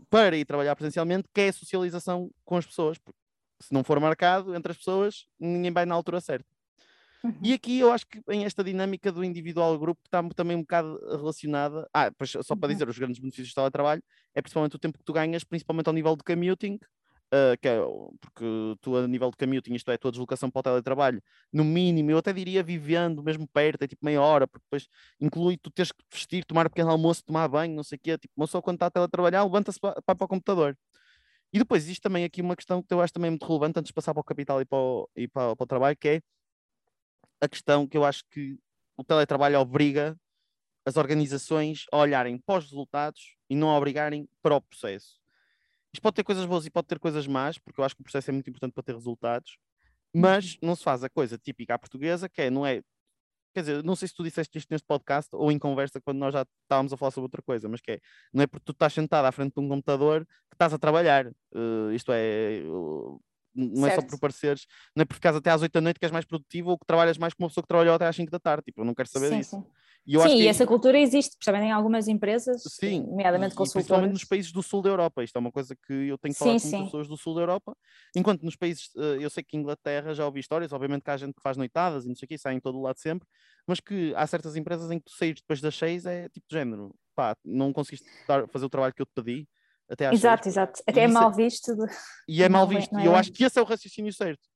[0.09, 2.97] para ir trabalhar presencialmente, que é a socialização com as pessoas.
[2.97, 3.19] Porque
[3.61, 6.47] se não for marcado entre as pessoas, ninguém vai na altura certa.
[7.23, 7.37] Uhum.
[7.43, 10.97] E aqui eu acho que em esta dinâmica do individual grupo está também um bocado
[11.17, 11.87] relacionada.
[11.93, 12.73] Ah, pois só para uhum.
[12.73, 14.01] dizer, os grandes benefícios do teletrabalho
[14.33, 16.79] é principalmente o tempo que tu ganhas, principalmente ao nível de commuting,
[17.31, 17.77] Uh, que é,
[18.19, 21.21] porque tu a nível de commuting, isto é, a tua deslocação para o teletrabalho,
[21.53, 24.87] no mínimo, eu até diria vivendo mesmo perto, é tipo meia hora, porque depois
[25.21, 28.17] inclui tu teres que vestir, tomar um pequeno almoço, tomar banho, não sei o quê,
[28.17, 30.75] tipo, uma pessoa quando está a teletrabalhar, levanta-se para, para, o computador.
[31.53, 33.93] E depois existe também aqui uma questão que eu acho também muito relevante antes de
[33.93, 36.21] passar para o capital e para o, e para, para o trabalho, que é
[37.41, 38.57] a questão que eu acho que
[38.97, 40.17] o teletrabalho obriga
[40.85, 45.18] as organizações a olharem para os resultados e não a obrigarem para o processo.
[45.93, 48.03] Isto pode ter coisas boas e pode ter coisas más, porque eu acho que o
[48.03, 49.57] processo é muito importante para ter resultados,
[50.13, 50.69] mas uhum.
[50.69, 52.81] não se faz a coisa típica à portuguesa, que é, não é.
[53.51, 56.31] Quer dizer, não sei se tu disseste isto neste podcast ou em conversa quando nós
[56.31, 57.99] já estávamos a falar sobre outra coisa, mas que é,
[58.31, 61.27] não é porque tu estás sentado à frente de um computador que estás a trabalhar.
[61.51, 63.19] Uh, isto é, uh,
[63.55, 63.91] não certo.
[63.91, 66.11] é só por pareceres, não é por ficares até às 8 da noite que és
[66.11, 68.39] mais produtivo ou que trabalhas mais com uma pessoa que trabalhou até às 5 da
[68.39, 68.65] tarde.
[68.65, 69.55] Tipo, eu não quero saber sim, disso.
[69.55, 69.65] Sim.
[70.07, 73.85] Sim, e essa cultura existe, principalmente em algumas empresas, sim, nomeadamente consultoras.
[73.85, 75.23] Principalmente nos países do sul da Europa.
[75.23, 76.83] Isto é uma coisa que eu tenho que falar sim, com sim.
[76.85, 77.75] pessoas do sul da Europa.
[78.15, 81.35] Enquanto nos países, eh, eu sei que Inglaterra já ouvi histórias, obviamente que há gente
[81.35, 83.27] que faz noitadas e não sei o que, saem em todo o lado sempre,
[83.67, 86.55] mas que há certas empresas em que tu saís depois das seis é tipo de
[86.55, 89.47] género, pá, não conseguiste dar, fazer o trabalho que eu te pedi.
[89.87, 90.55] Até às exato, seis.
[90.55, 90.81] exato.
[90.87, 91.75] Até é mal visto.
[91.75, 91.85] De...
[92.27, 92.95] E é mal visto.
[92.97, 93.19] É, e eu é.
[93.19, 94.47] acho que esse é o raciocínio certo.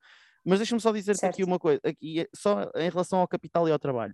[0.45, 3.79] Mas deixa-me só dizer-te aqui uma coisa, aqui, só em relação ao capital e ao
[3.79, 4.13] trabalho.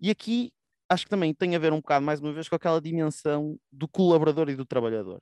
[0.00, 0.52] E aqui
[0.88, 3.88] acho que também tem a ver um bocado, mais uma vez, com aquela dimensão do
[3.88, 5.20] colaborador e do trabalhador.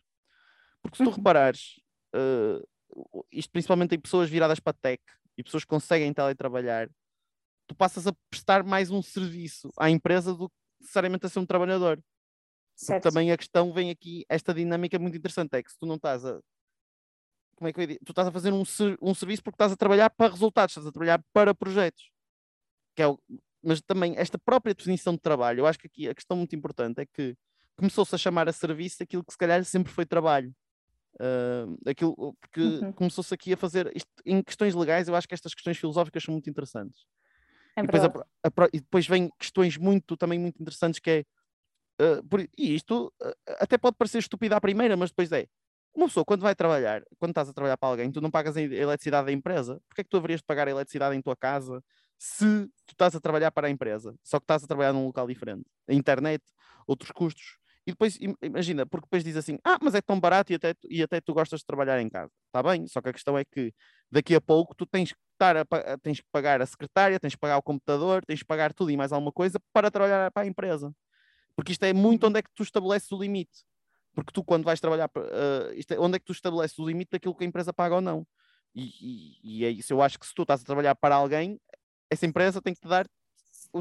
[0.83, 1.16] Porque se tu uhum.
[1.16, 1.81] reparares,
[2.14, 5.03] uh, isto principalmente em pessoas viradas para tech
[5.37, 6.90] e pessoas que conseguem teletrabalhar,
[7.66, 11.46] tu passas a prestar mais um serviço à empresa do que necessariamente a ser um
[11.46, 12.03] trabalhador.
[13.00, 15.94] Também a questão vem aqui, esta dinâmica é muito interessante, é que se tu não
[15.94, 16.40] estás a.
[17.57, 18.05] Como é que eu digo?
[18.05, 18.62] Tu estás a fazer um,
[19.00, 22.11] um serviço porque estás a trabalhar para resultados, estás a trabalhar para projetos.
[22.96, 23.18] Que é o,
[23.64, 27.00] mas também esta própria definição de trabalho, eu acho que aqui a questão muito importante
[27.00, 27.37] é que
[27.77, 30.55] começou-se a chamar a serviço aquilo que se calhar sempre foi trabalho.
[31.14, 32.92] Uh, aquilo, porque uhum.
[32.92, 36.33] começou-se aqui a fazer isto, em questões legais, eu acho que estas questões filosóficas são
[36.33, 37.07] muito interessantes.
[37.77, 41.24] É e, depois a, a, e depois vem questões muito também muito interessantes que é
[42.00, 45.46] Uh, por, e isto uh, até pode parecer estúpido à primeira, mas depois é.
[45.94, 48.61] Uma pessoa, quando vai trabalhar, quando estás a trabalhar para alguém, tu não pagas a
[48.61, 49.81] eletricidade da empresa.
[49.88, 51.81] Porquê é que tu haverias de pagar a eletricidade em tua casa
[52.18, 54.14] se tu estás a trabalhar para a empresa?
[54.22, 55.64] Só que estás a trabalhar num local diferente.
[55.88, 56.42] A internet,
[56.87, 57.59] outros custos.
[57.87, 61.03] E depois, imagina, porque depois diz assim: ah, mas é tão barato e até, e
[61.03, 62.33] até tu gostas de trabalhar em casa.
[62.46, 63.74] Está bem, só que a questão é que
[64.11, 65.64] daqui a pouco tu tens que, estar a,
[66.03, 68.96] tens que pagar a secretária, tens que pagar o computador, tens que pagar tudo e
[68.96, 70.94] mais alguma coisa para trabalhar para a empresa.
[71.55, 72.31] Porque isto é muito uhum.
[72.31, 73.64] onde é que tu estabeleces o limite.
[74.14, 77.11] Porque tu, quando vais trabalhar, uh, isto é onde é que tu estabeleces o limite
[77.12, 78.27] daquilo que a empresa paga ou não.
[78.74, 79.92] E, e, e, é isso.
[79.92, 81.61] Eu acho que se tu estás a trabalhar para alguém,
[82.14, 83.07] essa empresa tem que te dar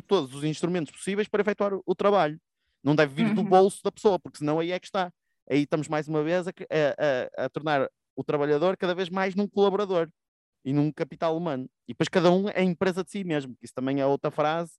[0.07, 2.39] todos os instrumentos possíveis para efetuar o, o trabalho.
[2.83, 3.35] Não deve vir uhum.
[3.35, 5.11] do bolso da pessoa, porque senão aí é que está.
[5.49, 9.35] Aí estamos mais uma vez a, a, a, a tornar o trabalhador cada vez mais
[9.35, 10.09] num colaborador
[10.65, 11.69] e num capital humano.
[11.87, 13.55] E depois cada um é empresa de si mesmo.
[13.61, 14.73] Isso também é outra frase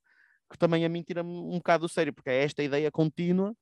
[0.55, 3.55] que também a mim tira-me um bocado do sério, porque é esta ideia contínua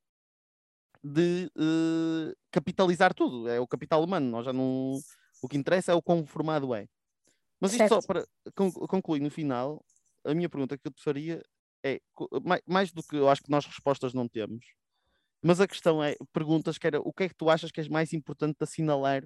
[1.03, 4.99] de uh, capitalizar tudo, é o capital humano, nós já não.
[5.43, 6.87] O que interessa é o quão formado é.
[7.63, 7.95] Mas isto certo.
[7.95, 8.27] só para
[8.89, 9.85] concluir no final,
[10.25, 11.41] a minha pergunta que eu te faria
[11.85, 12.01] é
[12.67, 14.65] mais do que eu acho que nós respostas não temos,
[15.43, 17.89] mas a questão é: perguntas que era o que é que tu achas que é
[17.89, 19.25] mais importante de assinalar,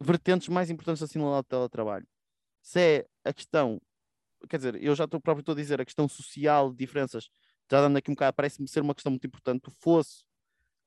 [0.00, 2.06] vertentes mais importantes de assinalar o teletrabalho?
[2.62, 3.80] Se é a questão
[4.48, 7.28] quer dizer, eu já estou próprio estou a dizer, a questão social, diferenças,
[7.70, 10.24] já dando aqui um bocado, parece-me ser uma questão muito importante, o fosse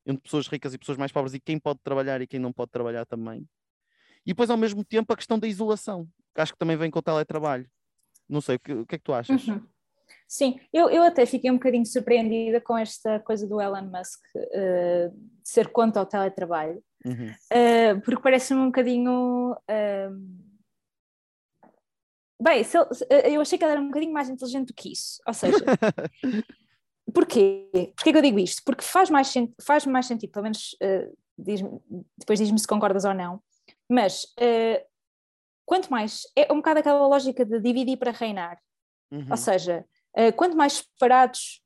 [0.05, 2.71] entre pessoas ricas e pessoas mais pobres e quem pode trabalhar e quem não pode
[2.71, 3.47] trabalhar também.
[4.25, 7.03] E depois, ao mesmo tempo, a questão da isolação, acho que também vem com o
[7.03, 7.69] teletrabalho.
[8.27, 9.47] Não sei, o que, o que é que tu achas?
[9.47, 9.65] Uhum.
[10.27, 15.29] Sim, eu, eu até fiquei um bocadinho surpreendida com esta coisa do Elon Musk uh,
[15.43, 17.29] ser contra o teletrabalho, uhum.
[17.29, 19.53] uh, porque parece-me um bocadinho.
[19.69, 20.43] Uh,
[22.41, 25.21] Bem, ele, eu achei que ele era um bocadinho mais inteligente do que isso.
[25.25, 25.55] Ou seja,
[27.13, 27.69] porquê?
[27.95, 28.61] Porquê que eu digo isto?
[28.65, 31.61] Porque faz mais, faz mais sentido, pelo menos uh, diz
[32.17, 33.41] depois diz-me se concordas ou não,
[33.89, 34.92] mas uh,
[35.65, 36.23] quanto mais.
[36.35, 38.59] É um bocado aquela lógica de dividir para reinar.
[39.11, 39.27] Uhum.
[39.29, 39.85] Ou seja,
[40.17, 41.61] uh, quanto mais separados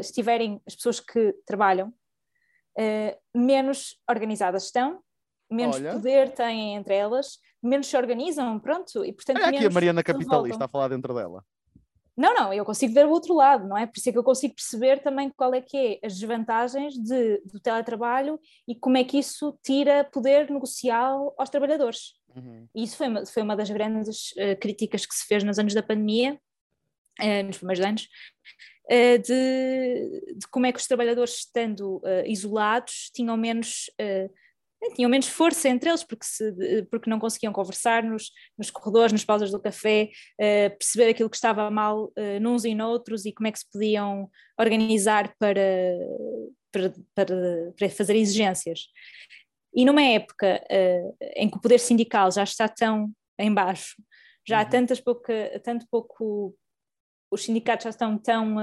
[0.00, 1.92] estiverem as pessoas que trabalham,
[3.34, 5.02] menos organizadas estão,
[5.50, 5.92] menos Olha.
[5.92, 9.36] poder têm entre elas menos se organizam, pronto, e portanto.
[9.36, 11.44] Olha aqui a Mariana Capitalista a falar dentro dela.
[12.16, 13.86] Não, não, eu consigo ver o outro lado, não é?
[13.86, 17.40] Por isso é que eu consigo perceber também qual é que é as desvantagens de,
[17.44, 22.14] do teletrabalho e como é que isso tira poder negocial aos trabalhadores.
[22.34, 22.68] Uhum.
[22.74, 25.74] E isso foi uma, foi uma das grandes uh, críticas que se fez nos anos
[25.74, 26.38] da pandemia,
[27.20, 28.08] uh, nos primeiros anos,
[28.86, 33.90] uh, de, de, como é que os trabalhadores, estando isolados, tinham menos
[34.94, 39.24] tinham menos força entre eles porque, se, porque não conseguiam conversar nos, nos corredores, nas
[39.24, 43.46] pausas do café, uh, perceber aquilo que estava mal uh, nos e noutros e como
[43.46, 45.60] é que se podiam organizar para,
[46.72, 48.86] para, para, para fazer exigências.
[49.74, 53.96] E numa época uh, em que o poder sindical já está tão em baixo,
[54.46, 54.62] já uhum.
[54.62, 56.56] há tantas pouca, tanto pouco,
[57.30, 58.56] os sindicatos já estão tão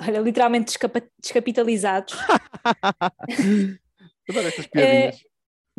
[0.00, 0.76] olha, literalmente
[1.20, 2.14] descapitalizados.
[4.80, 5.12] É,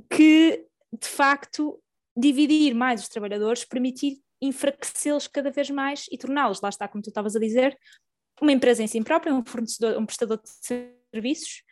[0.10, 1.80] que, de facto,
[2.16, 7.10] dividir mais os trabalhadores, permitir enfraquecê-los cada vez mais e torná-los, lá está, como tu
[7.10, 7.78] estavas a dizer,
[8.42, 11.64] uma empresa em si própria, um fornecedor, um prestador de serviços,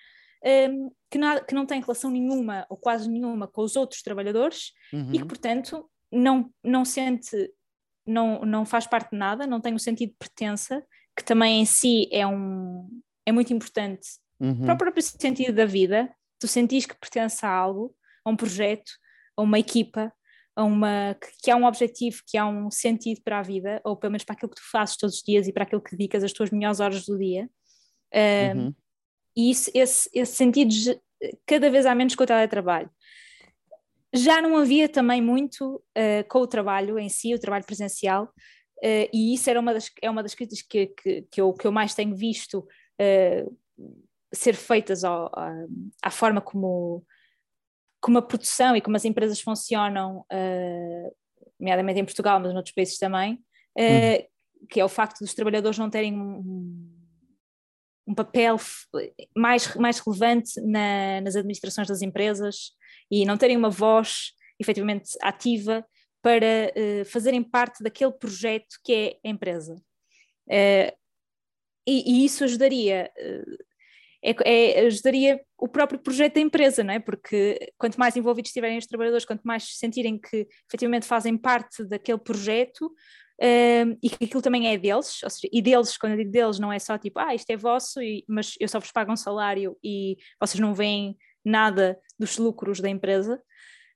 [0.43, 4.71] um, que, não, que não tem relação nenhuma ou quase nenhuma com os outros trabalhadores
[4.93, 5.13] uhum.
[5.13, 7.51] e que, portanto, não, não sente,
[8.07, 10.83] não, não faz parte de nada, não tem o sentido de pertença,
[11.15, 12.87] que também em si é, um,
[13.25, 14.07] é muito importante
[14.39, 14.65] uhum.
[14.65, 16.09] para o próprio sentido da vida,
[16.41, 18.91] tu sentis que pertence a algo, a um projeto,
[19.37, 20.11] a uma equipa,
[20.55, 24.11] a uma, que há um objetivo, que há um sentido para a vida, ou pelo
[24.11, 26.33] menos para aquilo que tu fazes todos os dias e para aquilo que dedicas as
[26.33, 27.47] tuas melhores horas do dia.
[28.13, 28.75] Um, uhum.
[29.37, 30.73] E isso, esse, esse sentido
[31.45, 32.89] cada vez há menos com o teletrabalho.
[34.13, 39.09] Já não havia também muito uh, com o trabalho em si, o trabalho presencial, uh,
[39.13, 41.71] e isso era uma das, é uma das críticas que, que, que, eu, que eu
[41.71, 42.59] mais tenho visto
[42.99, 43.57] uh,
[44.33, 45.53] ser feitas ao, à,
[46.03, 47.05] à, forma como,
[47.99, 51.15] como a produção e como as empresas funcionam, uh,
[51.59, 53.35] nomeadamente em Portugal, mas noutros países também,
[53.77, 56.89] uh, que é o facto dos trabalhadores não terem um,
[58.07, 58.57] um papel
[59.35, 62.71] mais, mais relevante na, nas administrações das empresas
[63.09, 65.85] e não terem uma voz efetivamente ativa
[66.21, 69.75] para uh, fazerem parte daquele projeto que é a empresa.
[70.49, 70.93] E,
[71.87, 73.11] e, isso ajudaria,
[74.23, 76.99] é, é, ajudaria o próprio projeto da empresa, não é?
[76.99, 82.19] Porque quanto mais envolvidos estiverem os trabalhadores, quanto mais sentirem que efetivamente fazem parte daquele
[82.19, 82.91] projeto,
[83.43, 86.59] Uh, e que aquilo também é deles, ou seja, e deles, quando eu digo deles,
[86.59, 89.15] não é só tipo, ah, isto é vosso, e, mas eu só vos pago um
[89.15, 93.41] salário e vocês não veem nada dos lucros da empresa.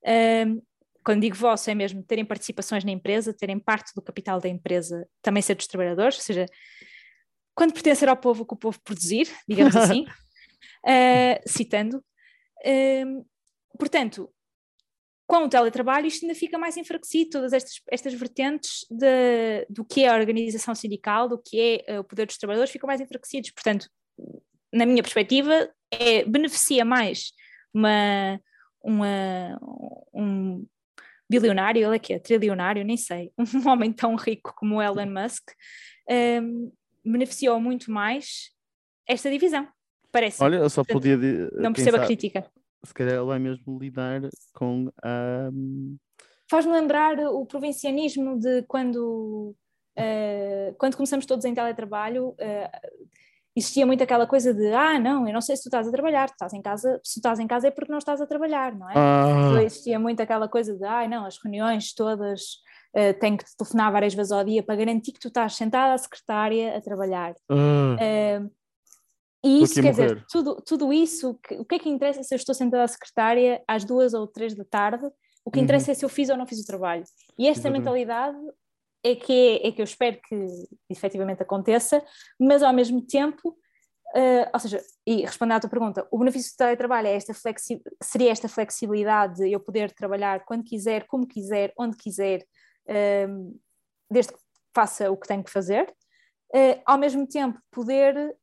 [0.03, 0.59] Uh,
[1.05, 5.07] quando digo vosso, é mesmo terem participações na empresa, terem parte do capital da empresa,
[5.21, 6.47] também ser dos trabalhadores, ou seja,
[7.55, 12.03] quando pertencer ao povo, que o povo produzir, digamos assim, uh, citando.
[12.65, 13.25] Uh,
[13.79, 14.29] portanto,
[15.27, 20.03] com o teletrabalho isto ainda fica mais enfraquecido, todas estas, estas vertentes de, do que
[20.03, 23.51] é a organização sindical, do que é uh, o poder dos trabalhadores, ficam mais enfraquecidos.
[23.51, 23.89] Portanto,
[24.71, 27.31] na minha perspectiva, é, beneficia mais
[27.73, 28.39] uma,
[28.83, 29.59] uma,
[30.13, 30.67] um
[31.29, 35.51] bilionário, ele é que é trilionário, nem sei, um homem tão rico como Elon Musk,
[36.09, 36.71] um,
[37.05, 38.51] beneficiou muito mais
[39.07, 39.67] esta divisão,
[40.11, 40.43] parece.
[40.43, 41.17] Olha, eu só podia.
[41.53, 42.45] Não percebo a crítica.
[42.83, 44.21] Se calhar ele vai mesmo lidar
[44.53, 45.49] com a.
[46.49, 49.55] Faz-me lembrar o provincianismo de quando,
[49.97, 52.29] uh, quando começamos todos em teletrabalho.
[52.29, 53.05] Uh,
[53.55, 56.27] existia muito aquela coisa de ah, não, eu não sei se tu estás a trabalhar,
[56.27, 58.75] tu estás em casa, se tu estás em casa é porque não estás a trabalhar,
[58.75, 58.93] não é?
[58.95, 59.63] Ah.
[59.63, 62.57] Existia muito aquela coisa de ah, não, as reuniões todas
[62.95, 65.93] uh, têm que te telefonar várias vezes ao dia para garantir que tu estás sentada
[65.93, 67.35] à secretária a trabalhar.
[67.49, 68.41] Ah.
[68.41, 68.51] Uh,
[69.43, 72.37] e isso, quer dizer, tudo, tudo isso, que, o que é que interessa se eu
[72.37, 75.05] estou sentada à secretária às duas ou três da tarde?
[75.45, 75.91] O que interessa uhum.
[75.91, 77.03] é se eu fiz ou não fiz o trabalho.
[77.37, 77.83] E esta Exatamente.
[77.83, 78.37] mentalidade
[79.03, 80.47] é que, é, é que eu espero que
[80.89, 82.03] efetivamente aconteça,
[82.39, 86.57] mas ao mesmo tempo, uh, ou seja, e respondendo à tua pergunta, o benefício do
[86.57, 91.71] teletrabalho é esta flexi seria esta flexibilidade de eu poder trabalhar quando quiser, como quiser,
[91.77, 92.43] onde quiser,
[92.89, 93.59] uh,
[94.09, 94.39] desde que
[94.73, 95.93] faça o que tenho que fazer.
[96.53, 98.35] Uh, ao mesmo tempo poder,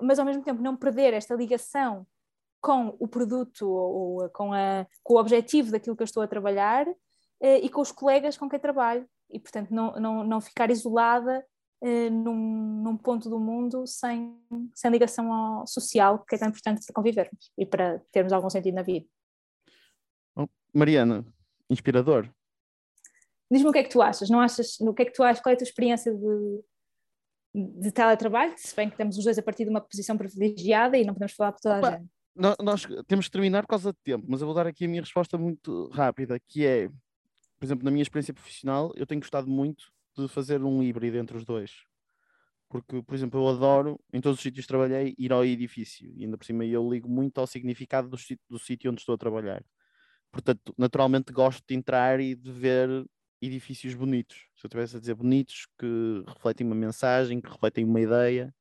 [0.00, 2.06] mas ao mesmo tempo não perder esta ligação
[2.60, 6.28] com o produto ou, ou com, a, com o objetivo daquilo que eu estou a
[6.28, 6.86] trabalhar
[7.40, 11.44] e com os colegas com quem trabalho e, portanto, não, não, não ficar isolada
[12.10, 14.36] num, num, ponto do mundo sem,
[14.74, 18.74] sem ligação ao social, que é tão importante para convivermos e para termos algum sentido
[18.74, 19.06] na vida.
[20.36, 21.24] Oh, Mariana,
[21.68, 22.28] inspirador.
[23.50, 25.42] Diz-me o que é que tu achas, não achas, o que é que tu achas,
[25.42, 26.64] qual é a tua experiência de,
[27.54, 31.04] de teletrabalho, se bem que estamos os dois a partir de uma posição privilegiada e
[31.04, 32.08] não podemos falar por toda a gente.
[32.62, 35.02] Nós temos que terminar por causa de tempo, mas eu vou dar aqui a minha
[35.02, 36.88] resposta muito rápida, que é
[37.60, 41.36] por exemplo, na minha experiência profissional, eu tenho gostado muito de fazer um híbrido entre
[41.36, 41.84] os dois.
[42.70, 46.10] Porque, por exemplo, eu adoro, em todos os sítios que trabalhei, ir ao edifício.
[46.16, 48.16] E ainda por cima eu ligo muito ao significado do,
[48.48, 49.62] do sítio onde estou a trabalhar.
[50.32, 52.88] Portanto, naturalmente gosto de entrar e de ver
[53.40, 54.36] edifícios bonitos.
[54.56, 58.54] Se eu estivesse a dizer bonitos, que refletem uma mensagem, que refletem uma ideia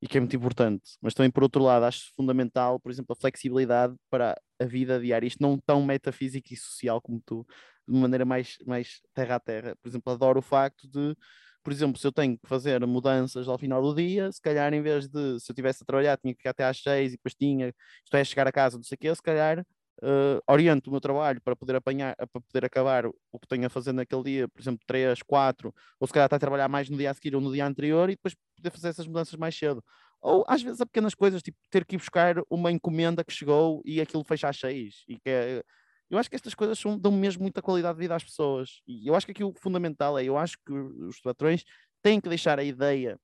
[0.00, 0.98] e que é muito importante.
[1.00, 5.26] Mas também, por outro lado, acho fundamental, por exemplo, a flexibilidade para a vida diária.
[5.26, 7.46] Isto não tão metafísico e social como tu,
[7.88, 9.76] de maneira mais, mais terra a terra.
[9.80, 11.16] Por exemplo, adoro o facto de,
[11.62, 14.82] por exemplo, se eu tenho que fazer mudanças ao final do dia, se calhar em
[14.82, 17.34] vez de, se eu estivesse a trabalhar, tinha que ficar até às seis e depois
[17.34, 17.72] tinha,
[18.04, 19.64] isto é, chegar a casa, não sei o quê, se calhar
[20.02, 23.70] uh, oriento o meu trabalho para poder apanhar, para poder acabar o que tenho a
[23.70, 27.10] fazer naquele dia, por exemplo, três, quatro, ou se calhar até trabalhar mais no dia
[27.10, 29.82] a seguir ou no dia anterior e depois poder fazer essas mudanças mais cedo.
[30.20, 33.82] Ou às vezes há pequenas coisas, tipo ter que ir buscar uma encomenda que chegou
[33.84, 35.04] e aquilo fecha às seis.
[35.06, 35.62] E que é,
[36.10, 38.80] eu acho que estas coisas são, dão mesmo muita qualidade de vida às pessoas.
[38.86, 41.64] E eu acho que aqui o fundamental é, eu acho que os patrões
[42.02, 43.18] têm que deixar a ideia,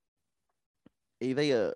[1.20, 1.72] a ideia,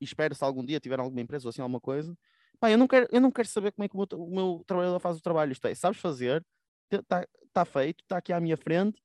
[0.00, 2.16] espero se algum dia tiver alguma empresa ou assim alguma coisa,
[2.60, 4.64] pá, eu não quero, eu não quero saber como é que o meu, o meu
[4.66, 5.52] trabalhador faz o trabalho.
[5.52, 6.44] Isto é, sabes fazer,
[6.90, 9.00] está tá feito, está aqui à minha frente,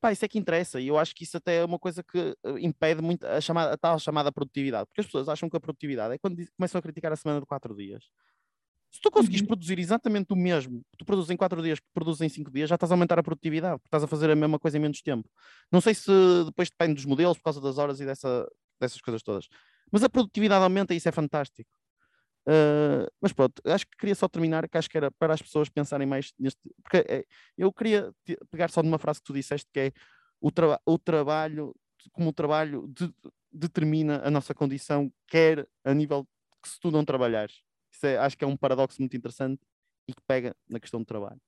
[0.00, 0.80] pá, isso é que interessa.
[0.80, 3.72] E eu acho que isso até é uma coisa que eh, impede muito a, chamada,
[3.72, 4.86] a tal chamada produtividade.
[4.86, 7.46] Porque as pessoas acham que a produtividade é quando começam a criticar a semana de
[7.46, 8.04] quatro dias.
[8.92, 9.46] Se tu conseguires uhum.
[9.46, 12.68] produzir exatamente o mesmo que tu produzes em 4 dias que produzes em 5 dias,
[12.68, 15.00] já estás a aumentar a produtividade, porque estás a fazer a mesma coisa em menos
[15.00, 15.30] tempo.
[15.70, 16.10] Não sei se
[16.44, 18.46] depois depende dos modelos, por causa das horas e dessa,
[18.78, 19.48] dessas coisas todas.
[19.90, 21.70] Mas a produtividade aumenta e isso é fantástico.
[22.48, 25.68] Uh, mas pronto, acho que queria só terminar, que acho que era para as pessoas
[25.68, 26.60] pensarem mais neste.
[26.82, 27.24] Porque é,
[27.56, 28.12] eu queria
[28.50, 29.92] pegar só numa frase que tu disseste que é
[30.40, 31.74] o, traba o trabalho,
[32.12, 33.12] como o trabalho de
[33.52, 36.26] determina a nossa condição, quer a nível
[36.62, 37.60] que se tu não trabalhares.
[37.92, 39.60] Isso é, acho que é um paradoxo muito interessante
[40.08, 41.40] e que pega na questão do trabalho.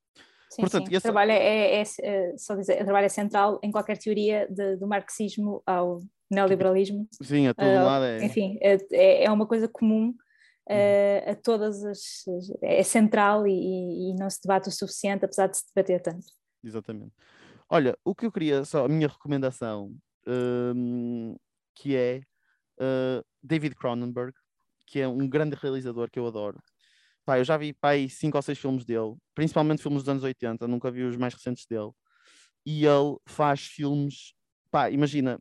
[0.50, 0.96] Sim, Portanto, sim.
[0.96, 4.76] O trabalho é, é, é, só dizer, o trabalho é central em qualquer teoria de,
[4.76, 7.08] do marxismo ao neoliberalismo.
[7.22, 8.24] Sim, a todo uh, lado é.
[8.24, 10.14] Enfim, é, é uma coisa comum
[10.68, 12.24] uh, a todas as.
[12.62, 16.26] É central e, e, não se debate o suficiente, apesar de se debater tanto.
[16.62, 17.12] Exatamente.
[17.68, 19.94] Olha, o que eu queria, só a minha recomendação,
[20.26, 21.36] um,
[21.74, 22.20] que é
[22.78, 24.32] uh, David Cronenberg,
[24.86, 26.62] que é um grande realizador que eu adoro.
[27.24, 30.68] Pá, eu já vi pai cinco ou seis filmes dele, principalmente filmes dos anos 80,
[30.68, 31.90] nunca vi os mais recentes dele.
[32.66, 34.34] E ele faz filmes,
[34.70, 35.38] pá, imagina,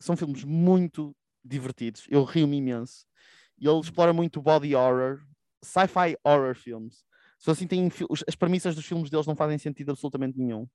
[0.00, 1.14] são filmes muito
[1.44, 3.04] divertidos, eu rio-me imenso.
[3.58, 5.20] E ele explora muito body horror,
[5.62, 7.04] sci-fi horror filmes.
[7.38, 7.90] Só assim tem
[8.26, 10.66] as premissas dos filmes deles não fazem sentido absolutamente nenhum.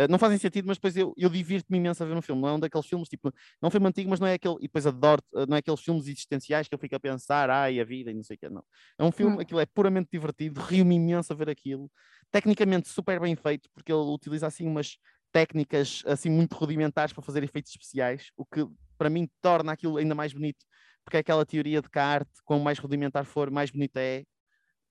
[0.00, 2.42] Uh, não fazem sentido, mas depois eu, eu divirto-me imenso a ver um filme.
[2.42, 3.32] Não é um daqueles filmes, tipo,
[3.62, 5.60] não é um filme antigo, mas não é aquele, e depois adoro, uh, não é
[5.60, 8.38] aqueles filmes existenciais que eu fico a pensar, ai, a vida e não sei o
[8.38, 8.64] que, não.
[8.98, 9.40] É um filme, hum.
[9.40, 11.88] aquilo é puramente divertido, rio-me imenso a ver aquilo.
[12.32, 14.98] Tecnicamente super bem feito, porque ele utiliza assim umas
[15.30, 20.14] técnicas assim muito rudimentares para fazer efeitos especiais, o que para mim torna aquilo ainda
[20.14, 20.64] mais bonito,
[21.04, 24.24] porque é aquela teoria de que a arte, quanto mais rudimentar for, mais bonita é,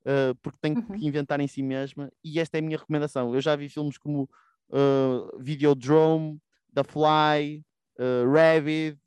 [0.06, 1.00] uh, porque tem uhum.
[1.00, 3.34] que inventar em si mesma, e esta é a minha recomendação.
[3.34, 4.30] Eu já vi filmes como
[4.70, 6.40] uh, Videodrome,
[6.74, 7.64] The Fly,
[8.00, 9.00] uh, Rabbit,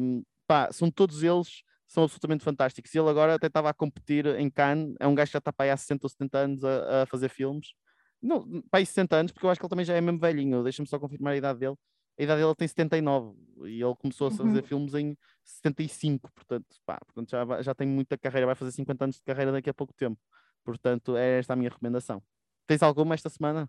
[0.00, 2.94] um, pá, são todos eles são absolutamente fantásticos.
[2.94, 5.52] E ele agora até estava a competir em Cannes, é um gajo que já está
[5.52, 7.74] para aí há 60 ou 70 anos a, a fazer filmes.
[8.22, 10.62] Não, para aí 60 anos, porque eu acho que ele também já é mesmo velhinho.
[10.62, 11.74] Deixa-me só confirmar a idade dele.
[12.20, 14.62] A idade dele tem 79 e ele começou a fazer uhum.
[14.62, 19.16] filmes em 75, portanto, pá, portanto já, já tem muita carreira, vai fazer 50 anos
[19.16, 20.20] de carreira daqui a pouco tempo.
[20.62, 22.22] Portanto, é esta a minha recomendação.
[22.66, 23.66] Tens alguma esta semana?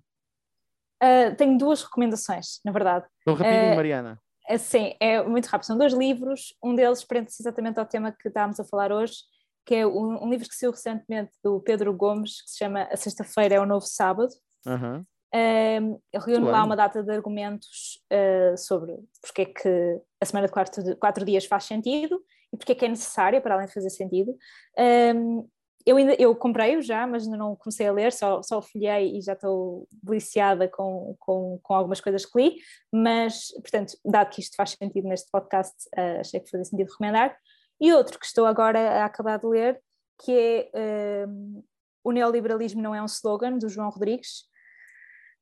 [1.02, 3.06] Uh, tenho duas recomendações, na verdade.
[3.20, 4.20] Estou rapidinho, uh, Mariana.
[4.49, 5.68] Uh, sim, é muito rápido.
[5.68, 6.54] São dois livros.
[6.62, 9.16] Um deles prende-se exatamente ao tema que estávamos a falar hoje,
[9.66, 12.97] que é um, um, livro que saiu recentemente do Pedro Gomes, que se chama A
[12.97, 14.34] Sexta-feira é o Novo Sábado.
[14.66, 15.06] Uhum.
[15.34, 18.03] Ele reúne lá uma data de argumentos
[18.57, 22.21] sobre porque é que a semana de quatro, de quatro dias faz sentido
[22.53, 24.36] e porque é que é necessária, para além de fazer sentido.
[25.15, 25.47] Um,
[25.86, 29.21] eu ainda eu comprei-o já, mas ainda não comecei a ler, só, só folhei e
[29.21, 32.55] já estou deliciada com, com, com algumas coisas que li,
[32.91, 37.36] mas, portanto, dado que isto faz sentido neste podcast, uh, achei que fazia sentido recomendar.
[37.79, 39.82] E outro que estou agora a acabar de ler,
[40.23, 41.63] que é uh,
[42.03, 44.43] O Neoliberalismo Não é um Slogan, do João Rodrigues,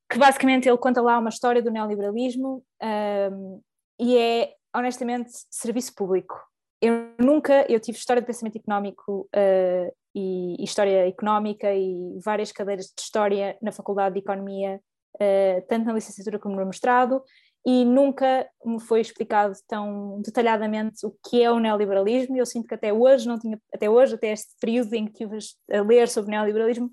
[0.09, 3.63] que basicamente ele conta lá uma história do neoliberalismo uh,
[3.99, 6.35] e é, honestamente, serviço público.
[6.81, 12.85] Eu nunca, eu tive história de pensamento económico uh, e História Económica e várias cadeiras
[12.85, 14.81] de História na Faculdade de Economia,
[15.15, 17.21] uh, tanto na licenciatura como no mestrado,
[17.65, 22.67] e nunca me foi explicado tão detalhadamente o que é o neoliberalismo, e eu sinto
[22.67, 25.37] que até hoje não tinha, até hoje, até este período em que estive
[25.71, 26.89] a ler sobre neoliberalismo,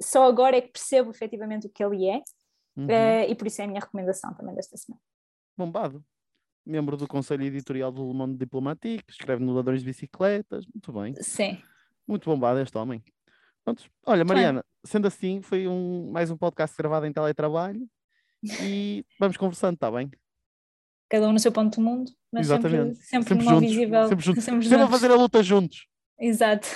[0.00, 2.22] só agora é que percebo efetivamente o que ele é,
[2.78, 2.86] uhum.
[2.86, 5.00] uh, e por isso é a minha recomendação também desta semana.
[5.56, 6.04] Bombado.
[6.64, 11.14] Membro do Conselho Editorial do Le Monde Diplomatique, escreve no Ladrões de Bicicletas, muito bem.
[11.22, 11.58] Sim.
[12.06, 13.02] Muito bombado este homem.
[13.64, 13.84] Pronto.
[14.06, 17.86] Olha, Mariana, sendo assim, foi um, mais um podcast gravado em teletrabalho
[18.62, 20.10] e vamos conversando, está bem?
[21.10, 22.96] Cada um no seu ponto do mundo, mas Exatamente.
[22.96, 24.08] sempre, sempre, sempre juntos, visível.
[24.08, 24.44] Sempre juntos.
[24.44, 25.86] Sempre, sempre a fazer a luta juntos.
[26.18, 26.68] Exato.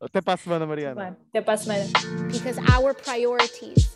[0.00, 1.18] Até para a semana, Mariana.
[1.28, 1.84] Até para a semana.
[2.30, 3.95] Because our priorities